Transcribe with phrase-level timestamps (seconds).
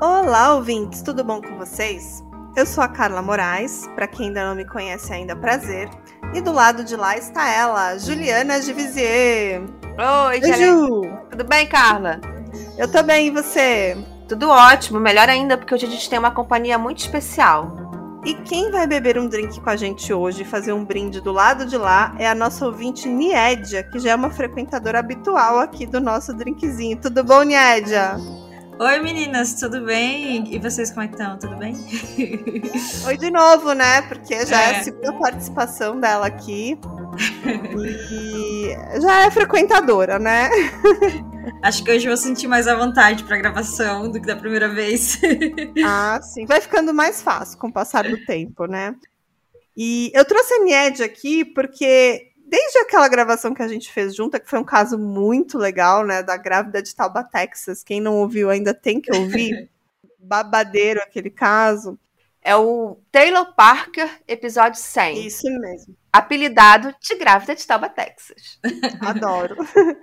[0.00, 2.22] Olá, ouvintes, tudo bom com vocês?
[2.54, 5.90] Eu sou a Carla Moraes, para quem ainda não me conhece ainda, prazer.
[6.32, 9.60] E do lado de lá está ela, Juliana Givisier.
[10.28, 11.02] Oi, Oi Ju.
[11.32, 12.20] Tudo bem, Carla?
[12.78, 13.96] Eu tô bem, e você?
[14.28, 17.76] Tudo ótimo, melhor ainda, porque hoje a gente tem uma companhia muito especial.
[18.24, 21.32] E quem vai beber um drink com a gente hoje e fazer um brinde do
[21.32, 25.86] lado de lá é a nossa ouvinte Niedia, que já é uma frequentadora habitual aqui
[25.86, 27.00] do nosso drinkzinho.
[27.00, 28.16] Tudo bom, Niedia?
[28.80, 30.54] Oi meninas, tudo bem?
[30.54, 31.36] E vocês como é que estão?
[31.36, 31.74] Tudo bem?
[33.06, 34.02] Oi de novo, né?
[34.02, 36.78] Porque já é, é a segunda participação dela aqui.
[37.44, 40.48] E já é frequentadora, né?
[41.60, 44.68] Acho que hoje eu vou sentir mais à vontade para gravação do que da primeira
[44.68, 45.18] vez.
[45.84, 46.46] ah, sim.
[46.46, 48.94] Vai ficando mais fácil com o passar do tempo, né?
[49.76, 54.40] E eu trouxe a Nied aqui porque desde aquela gravação que a gente fez junto,
[54.40, 57.84] que foi um caso muito legal, né, da grávida de Tauba, Texas.
[57.84, 59.68] Quem não ouviu ainda tem que ouvir.
[60.18, 61.98] Babadeiro aquele caso.
[62.42, 65.26] É o Taylor Parker, episódio 100.
[65.26, 65.94] Isso mesmo.
[66.10, 68.58] Apelidado de grávida de Tauba, Texas.
[69.00, 69.56] Adoro.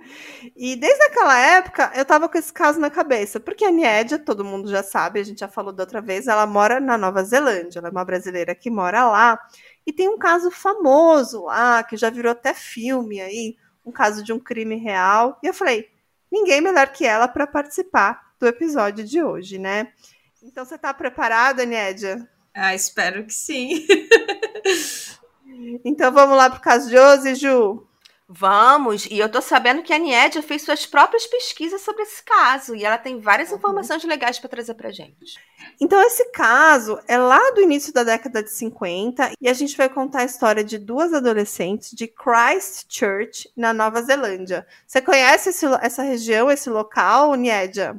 [0.56, 3.40] e desde aquela época, eu tava com esse caso na cabeça.
[3.40, 6.46] Porque a Niedia, todo mundo já sabe, a gente já falou da outra vez, ela
[6.46, 7.80] mora na Nova Zelândia.
[7.80, 9.38] Ela é uma brasileira que mora lá.
[9.86, 14.32] E tem um caso famoso lá, que já virou até filme aí, um caso de
[14.32, 15.38] um crime real.
[15.42, 15.88] E eu falei,
[16.30, 19.92] ninguém melhor que ela para participar do episódio de hoje, né?
[20.42, 22.28] Então você está preparada, Nédia?
[22.52, 23.86] Ah, espero que sim.
[25.84, 27.85] então vamos lá pro caso de hoje, Ju.
[28.28, 32.74] Vamos, e eu tô sabendo que a Niedia fez suas próprias pesquisas sobre esse caso
[32.74, 33.56] e ela tem várias uhum.
[33.56, 35.38] informações legais para trazer pra gente.
[35.80, 39.88] Então, esse caso é lá do início da década de 50 e a gente vai
[39.88, 44.66] contar a história de duas adolescentes de Christchurch, na Nova Zelândia.
[44.84, 47.96] Você conhece esse, essa região, esse local, Niedia?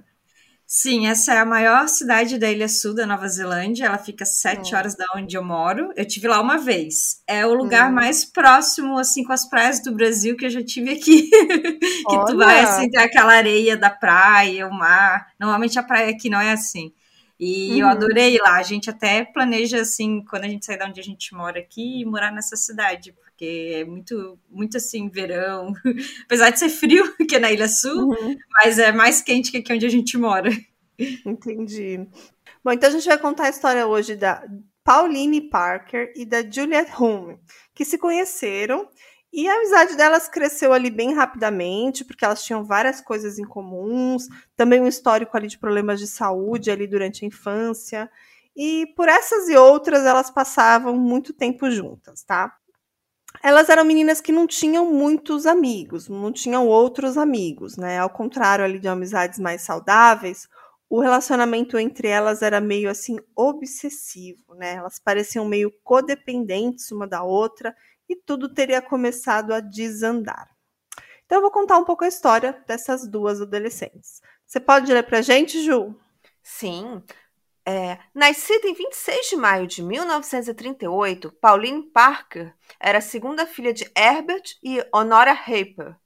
[0.69, 3.85] Sim, essa é a maior cidade da Ilha Sul da Nova Zelândia.
[3.85, 4.77] Ela fica sete hum.
[4.77, 5.93] horas da onde eu moro.
[5.95, 7.23] Eu tive lá uma vez.
[7.25, 7.93] É o lugar hum.
[7.93, 11.29] mais próximo, assim, com as praias do Brasil que eu já tive aqui.
[11.31, 12.25] que Olha.
[12.25, 15.27] tu vai, assim, ter aquela areia da praia, o mar.
[15.39, 16.91] Normalmente a praia aqui não é assim.
[17.39, 17.77] E uhum.
[17.77, 18.57] eu adorei ir lá.
[18.57, 22.03] A gente até planeja, assim, quando a gente sair da onde a gente mora aqui,
[22.03, 25.71] morar nessa cidade, porque é muito, muito assim, verão.
[26.25, 28.35] Apesar de ser frio, que é na Ilha Sul, uhum.
[28.51, 30.49] mas é mais quente que aqui onde a gente mora.
[31.23, 31.99] Entendi.
[32.63, 34.43] Bom, então a gente vai contar a história hoje da
[34.83, 37.37] Pauline Parker e da Juliet Hume,
[37.75, 38.89] que se conheceram
[39.31, 44.27] e a amizade delas cresceu ali bem rapidamente, porque elas tinham várias coisas em comuns,
[44.55, 48.09] também um histórico ali de problemas de saúde ali durante a infância.
[48.55, 52.57] E por essas e outras, elas passavam muito tempo juntas, tá?
[53.43, 57.99] Elas eram meninas que não tinham muitos amigos, não tinham outros amigos, né?
[57.99, 60.47] Ao contrário ali de amizades mais saudáveis,
[60.89, 64.75] o relacionamento entre elas era meio assim obsessivo, né?
[64.75, 67.75] Elas pareciam meio codependentes uma da outra
[68.09, 70.49] e tudo teria começado a desandar.
[71.25, 74.21] Então eu vou contar um pouco a história dessas duas adolescentes.
[74.45, 75.93] Você pode ler pra gente, Ju?
[76.41, 77.03] Sim.
[77.69, 83.83] É, nascida em 26 de maio de 1938, Pauline Parker era a segunda filha de
[83.93, 85.97] Herbert e Honora Harper.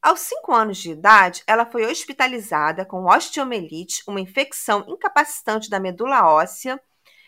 [0.00, 6.24] Aos 5 anos de idade, ela foi hospitalizada com osteomielite, uma infecção incapacitante da medula
[6.24, 6.80] óssea,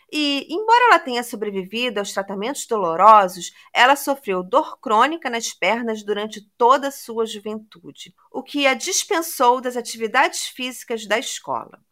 [0.09, 6.49] e, embora ela tenha sobrevivido aos tratamentos dolorosos, ela sofreu dor crônica nas pernas durante
[6.57, 11.83] toda a sua juventude, o que a dispensou das atividades físicas da escola.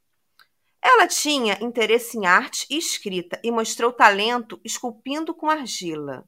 [0.85, 6.25] Ela tinha interesse em arte e escrita e mostrou talento esculpindo com argila.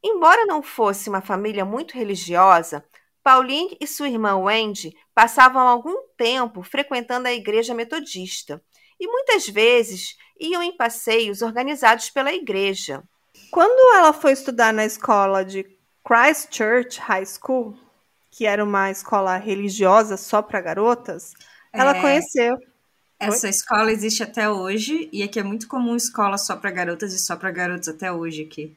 [0.00, 2.84] Embora não fosse uma família muito religiosa,
[3.20, 8.62] Pauline e sua irmã Wendy passavam algum tempo frequentando a igreja metodista
[9.00, 13.02] e muitas vezes iam em passeios organizados pela igreja.
[13.50, 15.66] Quando ela foi estudar na escola de
[16.04, 17.76] Christchurch High School,
[18.30, 21.32] que era uma escola religiosa só para garotas,
[21.72, 22.00] ela é...
[22.00, 22.56] conheceu
[23.18, 23.50] essa Oi?
[23.50, 27.36] escola existe até hoje e aqui é muito comum escola só para garotas e só
[27.36, 28.76] para garotos até hoje aqui.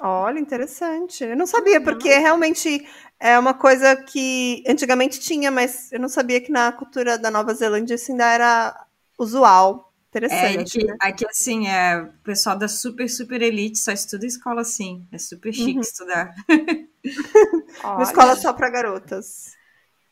[0.00, 1.24] Olha, interessante.
[1.24, 2.86] Eu não sabia, porque realmente
[3.18, 7.54] é uma coisa que antigamente tinha, mas eu não sabia que na cultura da Nova
[7.54, 8.86] Zelândia isso ainda era
[9.18, 9.92] usual.
[10.08, 10.78] Interessante.
[10.78, 10.96] É, aqui, né?
[11.00, 15.06] aqui, assim, é, o pessoal da super, super elite só estuda escola assim.
[15.12, 15.80] É super chique uhum.
[15.80, 16.34] estudar.
[17.84, 19.54] uma escola só para garotas.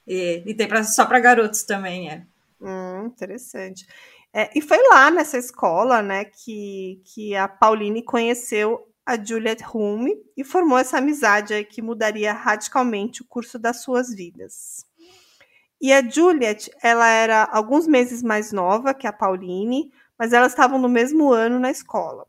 [0.06, 2.26] E, e tem pra, só para garotos também, é.
[2.64, 3.86] Hum, interessante.
[4.32, 10.16] É, e foi lá nessa escola, né, que, que a Pauline conheceu a Juliet Hume
[10.36, 14.86] e formou essa amizade que mudaria radicalmente o curso das suas vidas.
[15.80, 20.78] E a Juliet, ela era alguns meses mais nova que a Pauline, mas elas estavam
[20.80, 22.26] no mesmo ano na escola.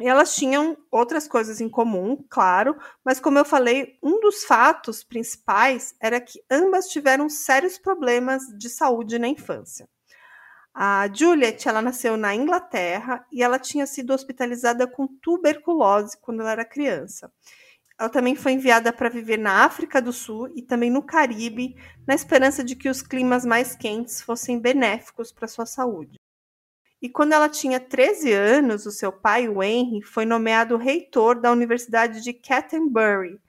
[0.00, 2.74] E elas tinham outras coisas em comum, claro,
[3.04, 8.70] mas como eu falei, um dos fatos principais era que ambas tiveram sérios problemas de
[8.70, 9.86] saúde na infância.
[10.72, 16.52] A Juliet, ela nasceu na Inglaterra e ela tinha sido hospitalizada com tuberculose quando ela
[16.52, 17.30] era criança.
[17.98, 21.76] Ela também foi enviada para viver na África do Sul e também no Caribe,
[22.06, 26.19] na esperança de que os climas mais quentes fossem benéficos para sua saúde.
[27.02, 31.50] E quando ela tinha 13 anos, o seu pai, o Henry, foi nomeado reitor da
[31.50, 33.40] Universidade de Canterbury.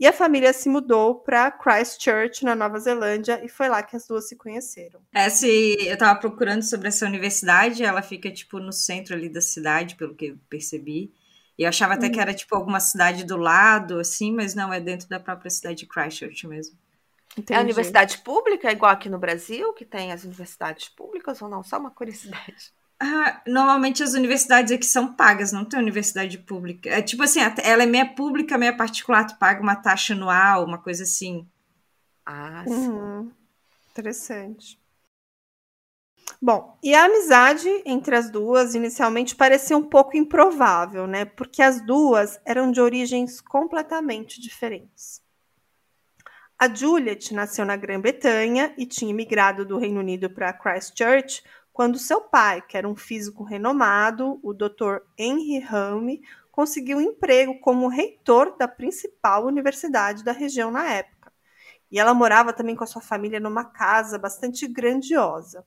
[0.00, 4.06] E a família se mudou para Christchurch, na Nova Zelândia, e foi lá que as
[4.06, 5.00] duas se conheceram.
[5.12, 9.94] Essa, eu estava procurando sobre essa universidade, ela fica tipo no centro ali da cidade,
[9.94, 11.12] pelo que eu percebi.
[11.56, 14.80] E eu achava até que era tipo alguma cidade do lado, assim, mas não, é
[14.80, 16.76] dentro da própria cidade de Christchurch mesmo.
[17.36, 17.52] Entendi.
[17.52, 21.62] É a universidade pública, igual aqui no Brasil, que tem as universidades públicas ou não?
[21.62, 22.72] Só uma curiosidade.
[23.06, 26.88] Ah, normalmente as universidades aqui são pagas, não tem universidade pública.
[26.88, 30.78] É tipo assim, ela é meia pública, meia particular, tu paga uma taxa anual, uma
[30.78, 31.46] coisa assim.
[32.24, 32.72] Ah, sim.
[32.72, 33.30] Uhum.
[33.90, 34.80] Interessante.
[36.40, 41.26] Bom, e a amizade entre as duas inicialmente parecia um pouco improvável, né?
[41.26, 45.22] Porque as duas eram de origens completamente diferentes.
[46.58, 51.42] A Juliet nasceu na Grã-Bretanha e tinha migrado do Reino Unido para Christchurch
[51.74, 54.98] quando seu pai, que era um físico renomado, o Dr.
[55.18, 56.22] Henry Hame,
[56.52, 61.32] conseguiu um emprego como reitor da principal universidade da região na época.
[61.90, 65.66] E ela morava também com a sua família numa casa bastante grandiosa.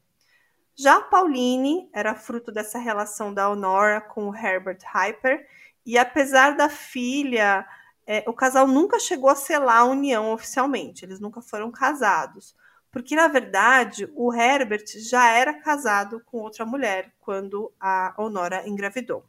[0.73, 5.45] Já Pauline era fruto dessa relação da Honora com o Herbert Hyper,
[5.85, 7.67] e apesar da filha,
[8.05, 12.55] é, o casal nunca chegou a selar a união oficialmente, eles nunca foram casados.
[12.91, 19.25] Porque, na verdade, o Herbert já era casado com outra mulher quando a Honora engravidou.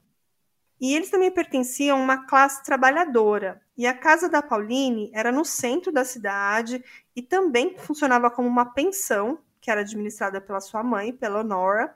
[0.80, 3.60] E eles também pertenciam a uma classe trabalhadora.
[3.76, 6.84] E a casa da Pauline era no centro da cidade
[7.16, 11.94] e também funcionava como uma pensão que era administrada pela sua mãe, pela Nora,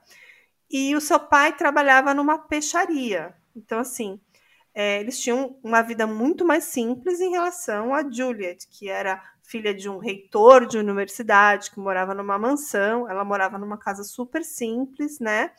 [0.69, 3.33] e o seu pai trabalhava numa peixaria.
[3.55, 4.19] Então, assim,
[4.73, 9.21] é, eles tinham uma vida muito mais simples em relação a Juliet, que era
[9.53, 14.43] filha de um reitor de universidade, que morava numa mansão, ela morava numa casa super
[14.43, 15.51] simples, né?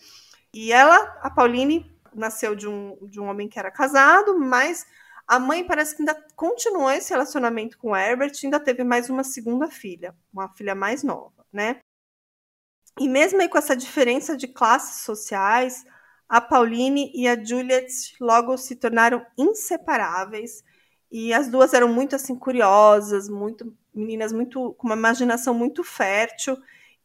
[0.53, 4.85] E ela, a Pauline, nasceu de um, de um homem que era casado, mas
[5.29, 9.23] a mãe parece que ainda continuou esse relacionamento com o Herbert, ainda teve mais uma
[9.23, 11.79] segunda filha, uma filha mais nova, né?
[12.99, 15.85] E mesmo aí com essa diferença de classes sociais,
[16.29, 20.65] a Pauline e a Juliet logo se tornaram inseparáveis.
[21.13, 26.57] E as duas eram muito assim curiosas, muito meninas muito com uma imaginação muito fértil,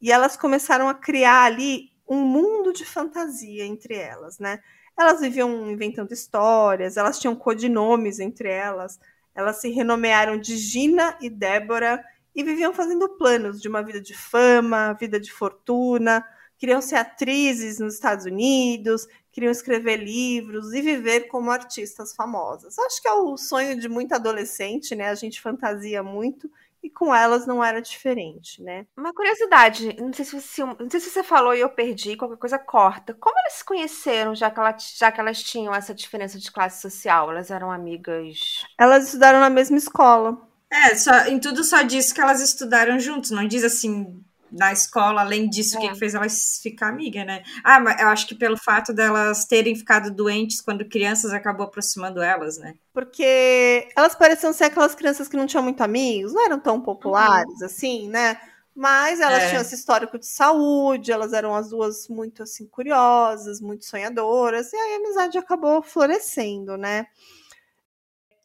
[0.01, 4.59] e elas começaram a criar ali um mundo de fantasia entre elas, né?
[4.97, 9.00] Elas viviam inventando histórias, elas tinham codinomes entre elas,
[9.36, 12.03] elas se renomearam de Gina e Débora
[12.36, 16.25] e viviam fazendo planos de uma vida de fama, vida de fortuna,
[16.57, 22.77] queriam ser atrizes nos Estados Unidos, queriam escrever livros e viver como artistas famosas.
[22.77, 25.09] Acho que é o sonho de muito adolescente, né?
[25.09, 26.51] A gente fantasia muito
[26.83, 28.85] e com elas não era diferente, né?
[28.97, 32.37] Uma curiosidade, não sei se você, não sei se você falou e eu perdi, qualquer
[32.37, 33.13] coisa corta.
[33.13, 36.81] Como elas se conheceram, já que, ela, já que elas tinham essa diferença de classe
[36.81, 37.31] social?
[37.31, 38.65] Elas eram amigas?
[38.77, 40.38] Elas estudaram na mesma escola.
[40.71, 45.22] É, só, em tudo só diz que elas estudaram juntos, não diz assim na escola,
[45.22, 45.89] além disso, o é.
[45.89, 47.44] que fez elas ficar amiga, né?
[47.63, 52.22] Ah, mas eu acho que pelo fato delas terem ficado doentes quando crianças acabou aproximando
[52.22, 52.75] elas, né?
[52.94, 57.60] Porque elas pareciam ser aquelas crianças que não tinham muito amigos, não eram tão populares
[57.60, 57.65] uhum.
[57.65, 58.39] assim, né?
[58.75, 59.50] Mas elas é.
[59.50, 64.75] tinham esse histórico de saúde, elas eram as duas muito assim curiosas, muito sonhadoras, e
[64.75, 67.08] aí a amizade acabou florescendo, né?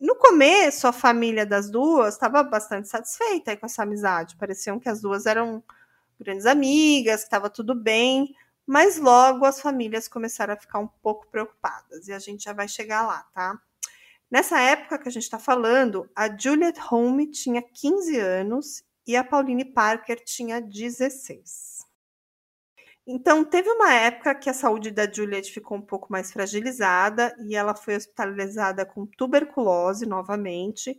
[0.01, 4.37] No começo, a família das duas estava bastante satisfeita com essa amizade.
[4.37, 5.63] Pareciam que as duas eram
[6.19, 8.35] grandes amigas, estava tudo bem,
[8.67, 12.69] mas logo as famílias começaram a ficar um pouco preocupadas e a gente já vai
[12.69, 13.59] chegar lá, tá?
[14.31, 19.23] Nessa época que a gente está falando, a Juliet Home tinha 15 anos e a
[19.23, 21.85] Pauline Parker tinha 16.
[23.07, 27.55] Então, teve uma época que a saúde da Juliet ficou um pouco mais fragilizada e
[27.55, 30.99] ela foi hospitalizada com tuberculose novamente.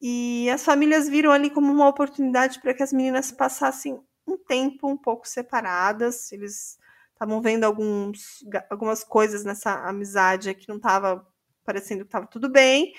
[0.00, 4.88] E as famílias viram ali como uma oportunidade para que as meninas passassem um tempo
[4.88, 6.32] um pouco separadas.
[6.32, 6.78] Eles
[7.12, 11.26] estavam vendo alguns, algumas coisas nessa amizade que não estava
[11.64, 12.94] parecendo que estava tudo bem.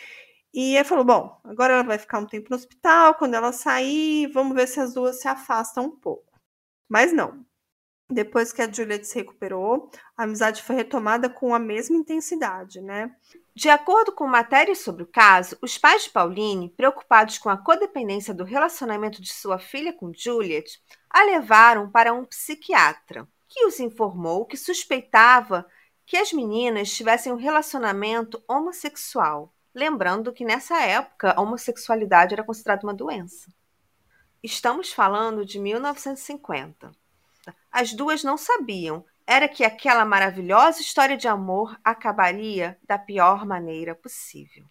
[0.53, 4.27] E ele falou: bom, agora ela vai ficar um tempo no hospital, quando ela sair,
[4.27, 6.25] vamos ver se as duas se afastam um pouco.
[6.89, 7.45] Mas não.
[8.09, 13.13] Depois que a Juliet se recuperou, a amizade foi retomada com a mesma intensidade, né?
[13.53, 18.33] De acordo com matérias sobre o caso, os pais de Pauline, preocupados com a codependência
[18.33, 24.45] do relacionamento de sua filha com Juliet, a levaram para um psiquiatra, que os informou
[24.45, 25.65] que suspeitava
[26.05, 29.53] que as meninas tivessem um relacionamento homossexual.
[29.73, 33.51] Lembrando que nessa época a homossexualidade era considerada uma doença.
[34.41, 36.91] Estamos falando de 1950.
[37.71, 43.93] As duas não sabiam era que aquela maravilhosa história de amor acabaria da pior maneira
[43.93, 44.65] possível.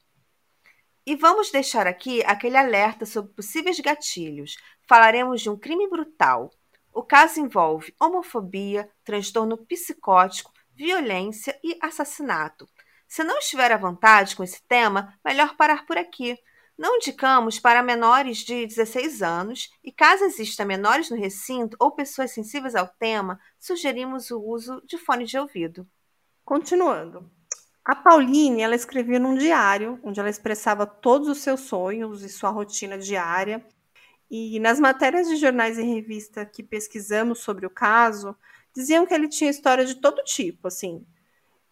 [1.07, 4.57] E vamos deixar aqui aquele alerta sobre possíveis gatilhos.
[4.89, 6.51] Falaremos de um crime brutal.
[6.93, 12.69] O caso envolve homofobia, transtorno psicótico, violência e assassinato.
[13.07, 16.37] Se não estiver à vontade com esse tema, melhor parar por aqui.
[16.77, 22.33] Não indicamos para menores de 16 anos e, caso exista menores no recinto ou pessoas
[22.33, 25.89] sensíveis ao tema, sugerimos o uso de fone de ouvido.
[26.45, 27.31] Continuando.
[27.87, 32.51] A Pauline, ela escrevia num diário, onde ela expressava todos os seus sonhos e sua
[32.51, 33.65] rotina diária.
[34.29, 38.37] E nas matérias de jornais e revista que pesquisamos sobre o caso,
[38.75, 41.07] diziam que ele tinha história de todo tipo, assim,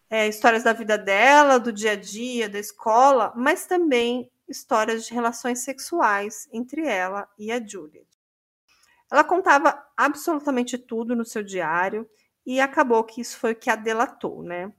[0.09, 5.13] é, histórias da vida dela, do dia a dia, da escola, mas também histórias de
[5.13, 8.07] relações sexuais entre ela e a Juliet.
[9.11, 12.09] Ela contava absolutamente tudo no seu diário
[12.45, 14.71] e acabou que isso foi o que a delatou, né?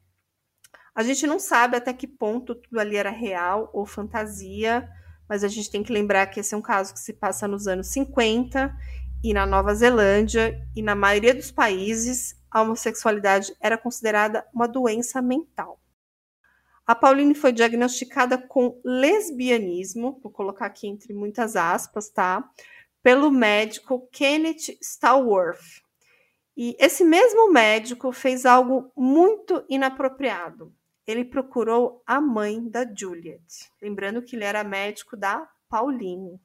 [0.97, 4.89] A gente não sabe até que ponto tudo ali era real ou fantasia,
[5.29, 7.67] mas a gente tem que lembrar que esse é um caso que se passa nos
[7.67, 8.75] anos 50
[9.23, 15.21] e na Nova Zelândia e na maioria dos países a homossexualidade era considerada uma doença
[15.21, 15.79] mental.
[16.87, 22.43] A Pauline foi diagnosticada com lesbianismo, vou colocar aqui entre muitas aspas, tá?
[23.03, 25.83] Pelo médico Kenneth Stallworth.
[26.57, 30.73] E esse mesmo médico fez algo muito inapropriado.
[31.07, 36.41] Ele procurou a mãe da Juliet, lembrando que ele era médico da Pauline.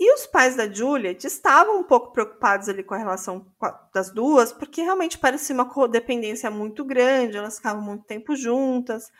[0.00, 3.46] E os pais da Juliet estavam um pouco preocupados ali com a relação
[3.94, 9.12] das duas, porque realmente parecia uma codependência muito grande, elas ficavam muito tempo juntas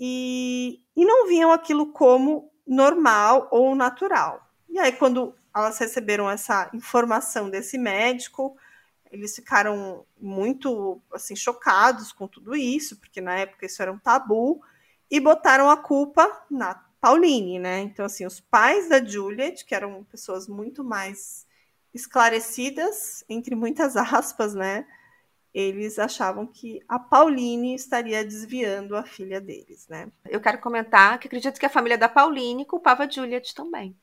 [0.00, 4.40] e, e não viam aquilo como normal ou natural.
[4.70, 8.56] E aí, quando elas receberam essa informação desse médico,
[9.12, 14.62] eles ficaram muito assim chocados com tudo isso, porque na época isso era um tabu,
[15.10, 17.80] e botaram a culpa na Pauline, né?
[17.80, 21.46] Então, assim, os pais da Juliet, que eram pessoas muito mais
[21.92, 24.86] esclarecidas, entre muitas aspas, né?
[25.52, 30.10] Eles achavam que a Pauline estaria desviando a filha deles, né?
[30.24, 33.94] Eu quero comentar que acredito que a família da Pauline culpava a Juliet também.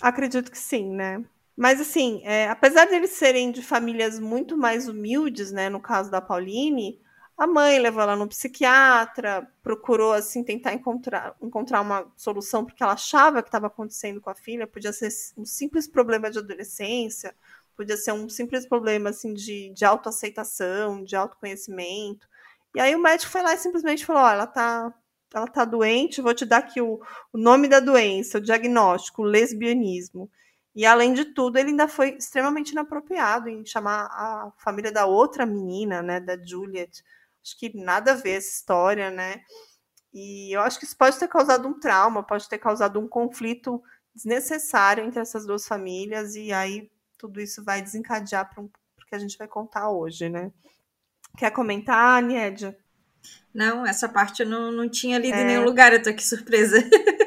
[0.00, 1.22] Acredito que sim, né?
[1.56, 5.68] Mas assim, é, apesar de eles serem de famílias muito mais humildes, né?
[5.68, 7.00] No caso da Pauline,
[7.36, 12.92] a mãe levou ela no psiquiatra, procurou assim tentar encontrar, encontrar uma solução porque ela
[12.92, 17.34] achava que estava acontecendo com a filha, podia ser um simples problema de adolescência,
[17.76, 22.28] podia ser um simples problema assim de, de autoaceitação, de autoconhecimento.
[22.74, 24.94] E aí o médico foi lá e simplesmente falou: oh, ela tá
[25.34, 27.00] ela tá doente, vou te dar aqui o,
[27.32, 30.30] o nome da doença, o diagnóstico, o lesbianismo.
[30.74, 35.44] E além de tudo, ele ainda foi extremamente inapropriado em chamar a família da outra
[35.44, 37.02] menina, né, da Juliet,
[37.44, 39.42] Acho que nada a ver essa história, né?
[40.14, 43.82] E eu acho que isso pode ter causado um trauma, pode ter causado um conflito
[44.14, 48.68] desnecessário entre essas duas famílias, e aí tudo isso vai desencadear para um,
[49.08, 50.52] que a gente vai contar hoje, né?
[51.36, 52.78] Quer comentar, Niedia?
[53.52, 55.42] Não, essa parte eu não, não tinha lido é...
[55.42, 56.78] em nenhum lugar, eu tô aqui surpresa.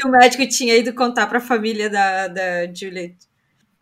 [0.00, 3.16] que o médico tinha ido contar para a família da, da Juliet.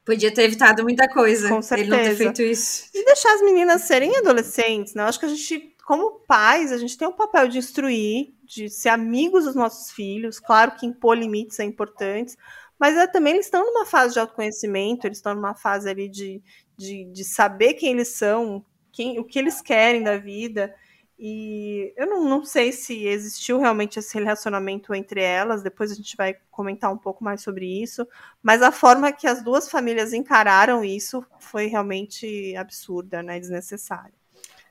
[0.05, 1.49] Podia ter evitado muita coisa.
[1.49, 1.95] Com certeza.
[1.95, 2.89] Ele não ter feito isso.
[2.95, 5.03] E deixar as meninas serem adolescentes, né?
[5.03, 8.71] Eu acho que a gente, como pais, a gente tem um papel de instruir, de
[8.71, 10.41] ser amigos dos nossos filhos.
[10.41, 12.37] Claro que impor limites é importante,
[12.79, 16.43] mas é, também eles estão numa fase de autoconhecimento, eles estão numa fase ali de,
[16.77, 20.75] de, de saber quem eles são, quem, o que eles querem da vida.
[21.19, 26.17] E eu não, não sei se existiu realmente esse relacionamento entre elas, depois a gente
[26.17, 28.07] vai comentar um pouco mais sobre isso,
[28.41, 34.15] mas a forma que as duas famílias encararam isso foi realmente absurda, né, desnecessária.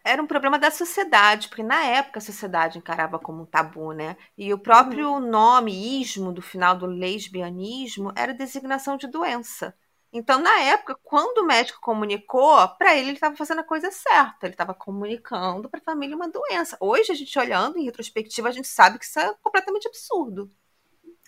[0.05, 4.15] Era um problema da sociedade, porque na época a sociedade encarava como um tabu, né?
[4.37, 5.19] E o próprio uhum.
[5.19, 9.75] nome ismo do final do lesbianismo era designação de doença.
[10.11, 14.45] Então, na época, quando o médico comunicou, para ele, ele estava fazendo a coisa certa.
[14.45, 16.77] Ele estava comunicando para a família uma doença.
[16.79, 20.49] Hoje, a gente olhando em retrospectiva, a gente sabe que isso é completamente absurdo.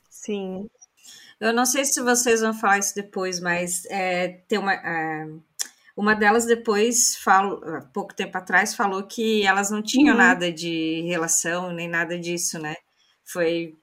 [0.10, 0.70] Sim.
[1.40, 4.74] Eu não sei se vocês vão falar isso depois, mas é, tem uma.
[4.74, 5.28] É,
[5.96, 7.62] uma delas depois, falo,
[7.94, 10.22] pouco tempo atrás, falou que elas não tinham uhum.
[10.22, 12.74] nada de relação, nem nada disso, né?
[13.26, 13.76] Foi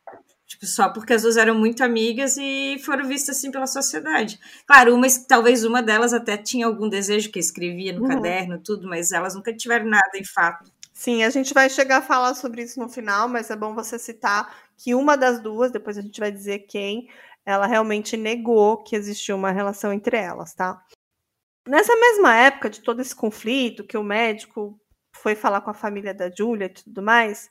[0.62, 4.38] só porque as duas eram muito amigas e foram vistas assim pela sociedade.
[4.66, 8.08] Claro, uma, talvez uma delas até tinha algum desejo que escrevia no uhum.
[8.08, 10.70] caderno, tudo, mas elas nunca tiveram nada em fato.
[10.92, 13.98] Sim, a gente vai chegar a falar sobre isso no final, mas é bom você
[13.98, 17.08] citar que uma das duas, depois a gente vai dizer quem,
[17.44, 20.82] ela realmente negou que existia uma relação entre elas, tá?
[21.66, 24.80] Nessa mesma época de todo esse conflito, que o médico
[25.14, 27.48] foi falar com a família da Julia e tudo mais,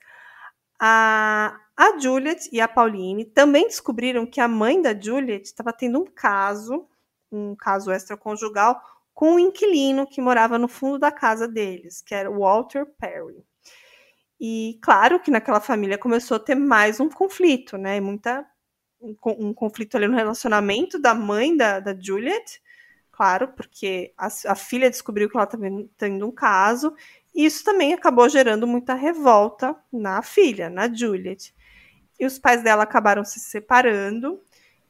[0.80, 6.00] a, a Juliet e a Pauline também descobriram que a mãe da Juliet estava tendo
[6.00, 6.88] um caso,
[7.30, 8.80] um caso extraconjugal,
[9.12, 13.44] com um inquilino que morava no fundo da casa deles, que era Walter Perry.
[14.40, 18.00] E claro que naquela família começou a ter mais um conflito, né?
[18.00, 18.46] Muita,
[19.00, 22.60] um, um conflito ali no relacionamento da mãe da, da Juliet,
[23.10, 25.64] claro, porque a, a filha descobriu que ela estava
[25.96, 26.94] tendo um caso,
[27.34, 31.54] isso também acabou gerando muita revolta na filha, na Juliet.
[32.18, 34.40] E os pais dela acabaram se separando,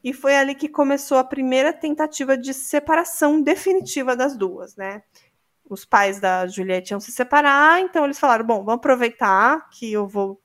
[0.03, 5.03] e foi ali que começou a primeira tentativa de separação definitiva das duas, né?
[5.69, 10.07] Os pais da Juliette iam se separar, então eles falaram: bom, vamos aproveitar que eu
[10.07, 10.41] vou.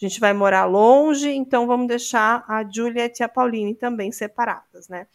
[0.00, 4.88] A gente vai morar longe, então vamos deixar a Juliette e a Pauline também separadas,
[4.88, 5.06] né?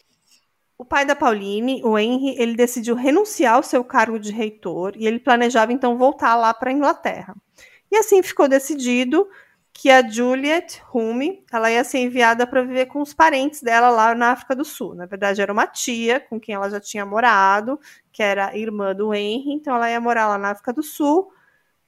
[0.77, 5.05] O pai da Pauline, o Henry, ele decidiu renunciar ao seu cargo de reitor e
[5.05, 7.35] ele planejava então voltar lá para a Inglaterra.
[7.91, 9.29] E assim ficou decidido
[9.73, 14.13] que a Juliet Hume, ela ia ser enviada para viver com os parentes dela lá
[14.13, 14.93] na África do Sul.
[14.93, 17.79] Na verdade, era uma tia com quem ela já tinha morado,
[18.11, 21.33] que era irmã do Henry, então ela ia morar lá na África do Sul,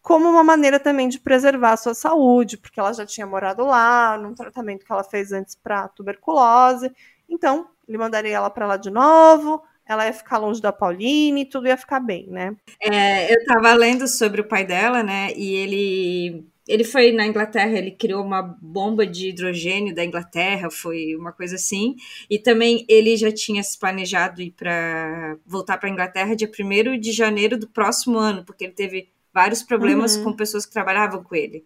[0.01, 4.18] como uma maneira também de preservar a sua saúde, porque ela já tinha morado lá,
[4.18, 6.92] num tratamento que ela fez antes para tuberculose.
[7.30, 11.68] Então, ele mandaria ela para lá de novo, ela ia ficar longe da Pauline, tudo
[11.68, 12.56] ia ficar bem, né?
[12.82, 15.31] É, eu estava lendo sobre o pai dela, né?
[15.36, 21.16] E ele ele foi na Inglaterra, ele criou uma bomba de hidrogênio da Inglaterra, foi
[21.16, 21.96] uma coisa assim.
[22.30, 27.00] E também ele já tinha se planejado ir para voltar para a Inglaterra dia 1
[27.00, 30.24] de janeiro do próximo ano, porque ele teve vários problemas uhum.
[30.24, 31.66] com pessoas que trabalhavam com ele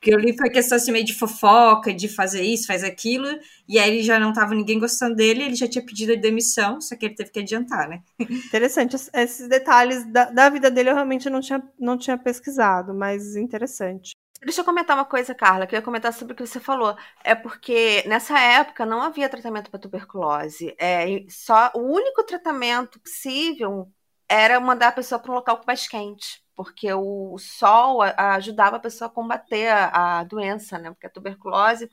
[0.00, 3.26] que eu li foi questão assim meio de fofoca, de fazer isso, faz aquilo,
[3.68, 6.80] e aí ele já não tava ninguém gostando dele, ele já tinha pedido a demissão,
[6.80, 8.02] só que ele teve que adiantar, né?
[8.18, 13.36] Interessante, esses detalhes da, da vida dele eu realmente não tinha, não tinha pesquisado, mas
[13.36, 14.12] interessante.
[14.42, 16.96] Deixa eu comentar uma coisa, Carla, que eu ia comentar sobre o que você falou.
[17.22, 20.74] É porque nessa época não havia tratamento para tuberculose.
[20.78, 23.92] É, só o único tratamento possível
[24.30, 29.08] era mandar a pessoa para um local mais quente porque o sol ajudava a pessoa
[29.08, 30.90] a combater a, a doença, né?
[30.90, 31.88] Porque a tuberculose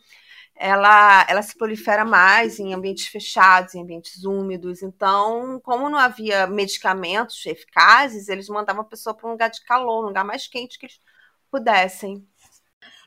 [0.56, 4.82] ela, ela se prolifera mais em ambientes fechados, em ambientes úmidos.
[4.82, 10.04] Então, como não havia medicamentos eficazes, eles mandavam a pessoa para um lugar de calor,
[10.04, 11.00] um lugar mais quente que eles
[11.52, 12.28] pudessem.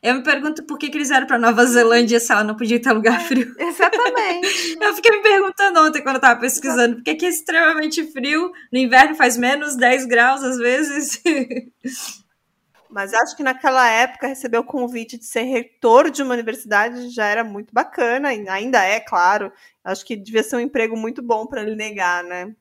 [0.03, 2.79] Eu me pergunto por que, que eles eram para Nova Zelândia se ela não podia
[2.79, 3.55] estar em lugar frio.
[3.59, 4.79] Exatamente.
[4.81, 8.51] eu fiquei me perguntando ontem quando eu estava pesquisando, por que, que é extremamente frio,
[8.73, 11.23] no inverno faz menos 10 graus às vezes.
[12.89, 17.27] Mas acho que naquela época receber o convite de ser reitor de uma universidade já
[17.27, 19.53] era muito bacana, ainda é, claro.
[19.85, 22.53] Acho que devia ser um emprego muito bom para ele negar, né?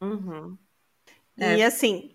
[0.00, 0.56] Uhum.
[1.36, 1.64] E é.
[1.64, 2.09] assim,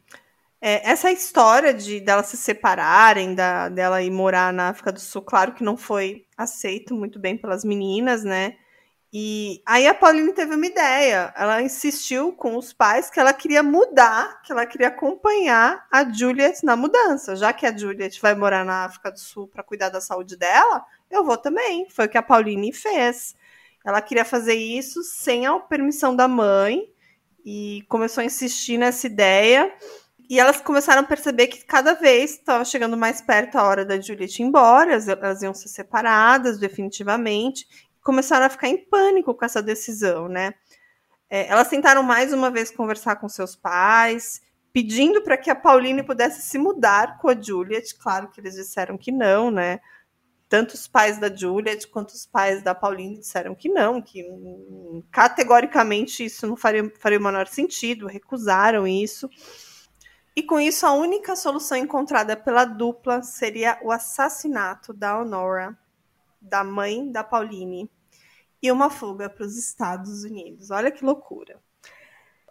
[0.68, 5.22] é, essa história de delas se separarem, da, dela ir morar na África do Sul,
[5.22, 8.56] claro que não foi aceito muito bem pelas meninas, né?
[9.14, 11.32] E aí a Pauline teve uma ideia.
[11.38, 16.64] Ela insistiu com os pais que ela queria mudar, que ela queria acompanhar a Juliet
[16.64, 17.36] na mudança.
[17.36, 20.84] Já que a Juliet vai morar na África do Sul para cuidar da saúde dela,
[21.12, 21.88] eu vou também.
[21.92, 23.36] Foi o que a Pauline fez.
[23.86, 26.92] Ela queria fazer isso sem a permissão da mãe
[27.46, 29.72] e começou a insistir nessa ideia.
[30.30, 34.00] E elas começaram a perceber que cada vez estava chegando mais perto a hora da
[34.00, 37.68] Juliette ir embora, elas iam ser separadas definitivamente,
[38.02, 40.54] começaram a ficar em pânico com essa decisão, né?
[41.30, 46.04] É, elas tentaram mais uma vez conversar com seus pais, pedindo para que a Pauline
[46.04, 47.96] pudesse se mudar com a Juliet.
[47.98, 49.80] Claro que eles disseram que não, né?
[50.48, 55.04] Tanto os pais da Juliet quanto os pais da Pauline disseram que não, que hum,
[55.12, 59.28] categoricamente isso não faria, faria o menor sentido, recusaram isso.
[60.36, 65.78] E com isso, a única solução encontrada pela dupla seria o assassinato da Honora,
[66.42, 67.90] da mãe da Pauline,
[68.62, 70.72] e uma fuga para os Estados Unidos.
[70.72, 71.60] Olha que loucura.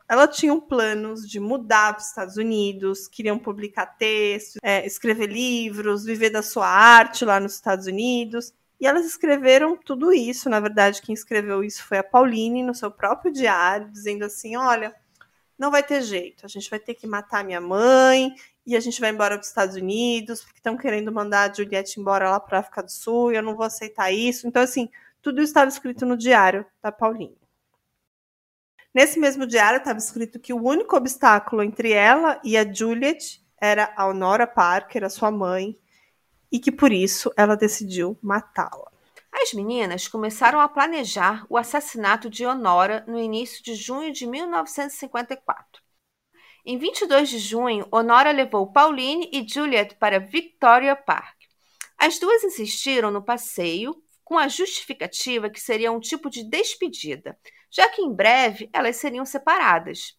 [0.08, 6.04] ela tinha planos de mudar para os Estados Unidos, queriam publicar textos, é, escrever livros,
[6.04, 8.54] viver da sua arte lá nos Estados Unidos.
[8.80, 10.48] E elas escreveram tudo isso.
[10.50, 14.94] Na verdade, quem escreveu isso foi a Pauline no seu próprio diário, dizendo assim: olha,
[15.64, 18.34] não vai ter jeito, a gente vai ter que matar minha mãe
[18.66, 21.98] e a gente vai embora para os Estados Unidos, porque estão querendo mandar a Juliette
[21.98, 24.46] embora lá para a África do Sul, e eu não vou aceitar isso.
[24.46, 24.90] Então, assim,
[25.22, 27.38] tudo estava escrito no diário da Pauline.
[28.92, 33.90] Nesse mesmo diário estava escrito que o único obstáculo entre ela e a Juliet era
[33.96, 35.78] a Honora Parker, a sua mãe,
[36.52, 38.92] e que por isso ela decidiu matá-la.
[39.44, 45.82] As meninas começaram a planejar o assassinato de Honora no início de junho de 1954.
[46.64, 51.36] Em 22 de junho, Honora levou Pauline e Juliet para Victoria Park.
[51.98, 57.38] As duas insistiram no passeio com a justificativa que seria um tipo de despedida,
[57.70, 60.18] já que em breve elas seriam separadas.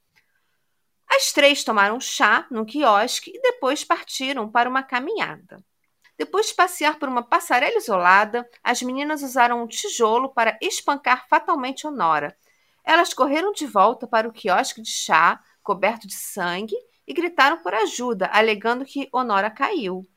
[1.09, 5.65] As três tomaram chá num quiosque e depois partiram para uma caminhada.
[6.17, 11.85] Depois de passear por uma passarela isolada, as meninas usaram um tijolo para espancar fatalmente
[11.85, 12.37] Honora.
[12.83, 16.75] Elas correram de volta para o quiosque de chá, coberto de sangue,
[17.07, 20.07] e gritaram por ajuda, alegando que Honora caiu.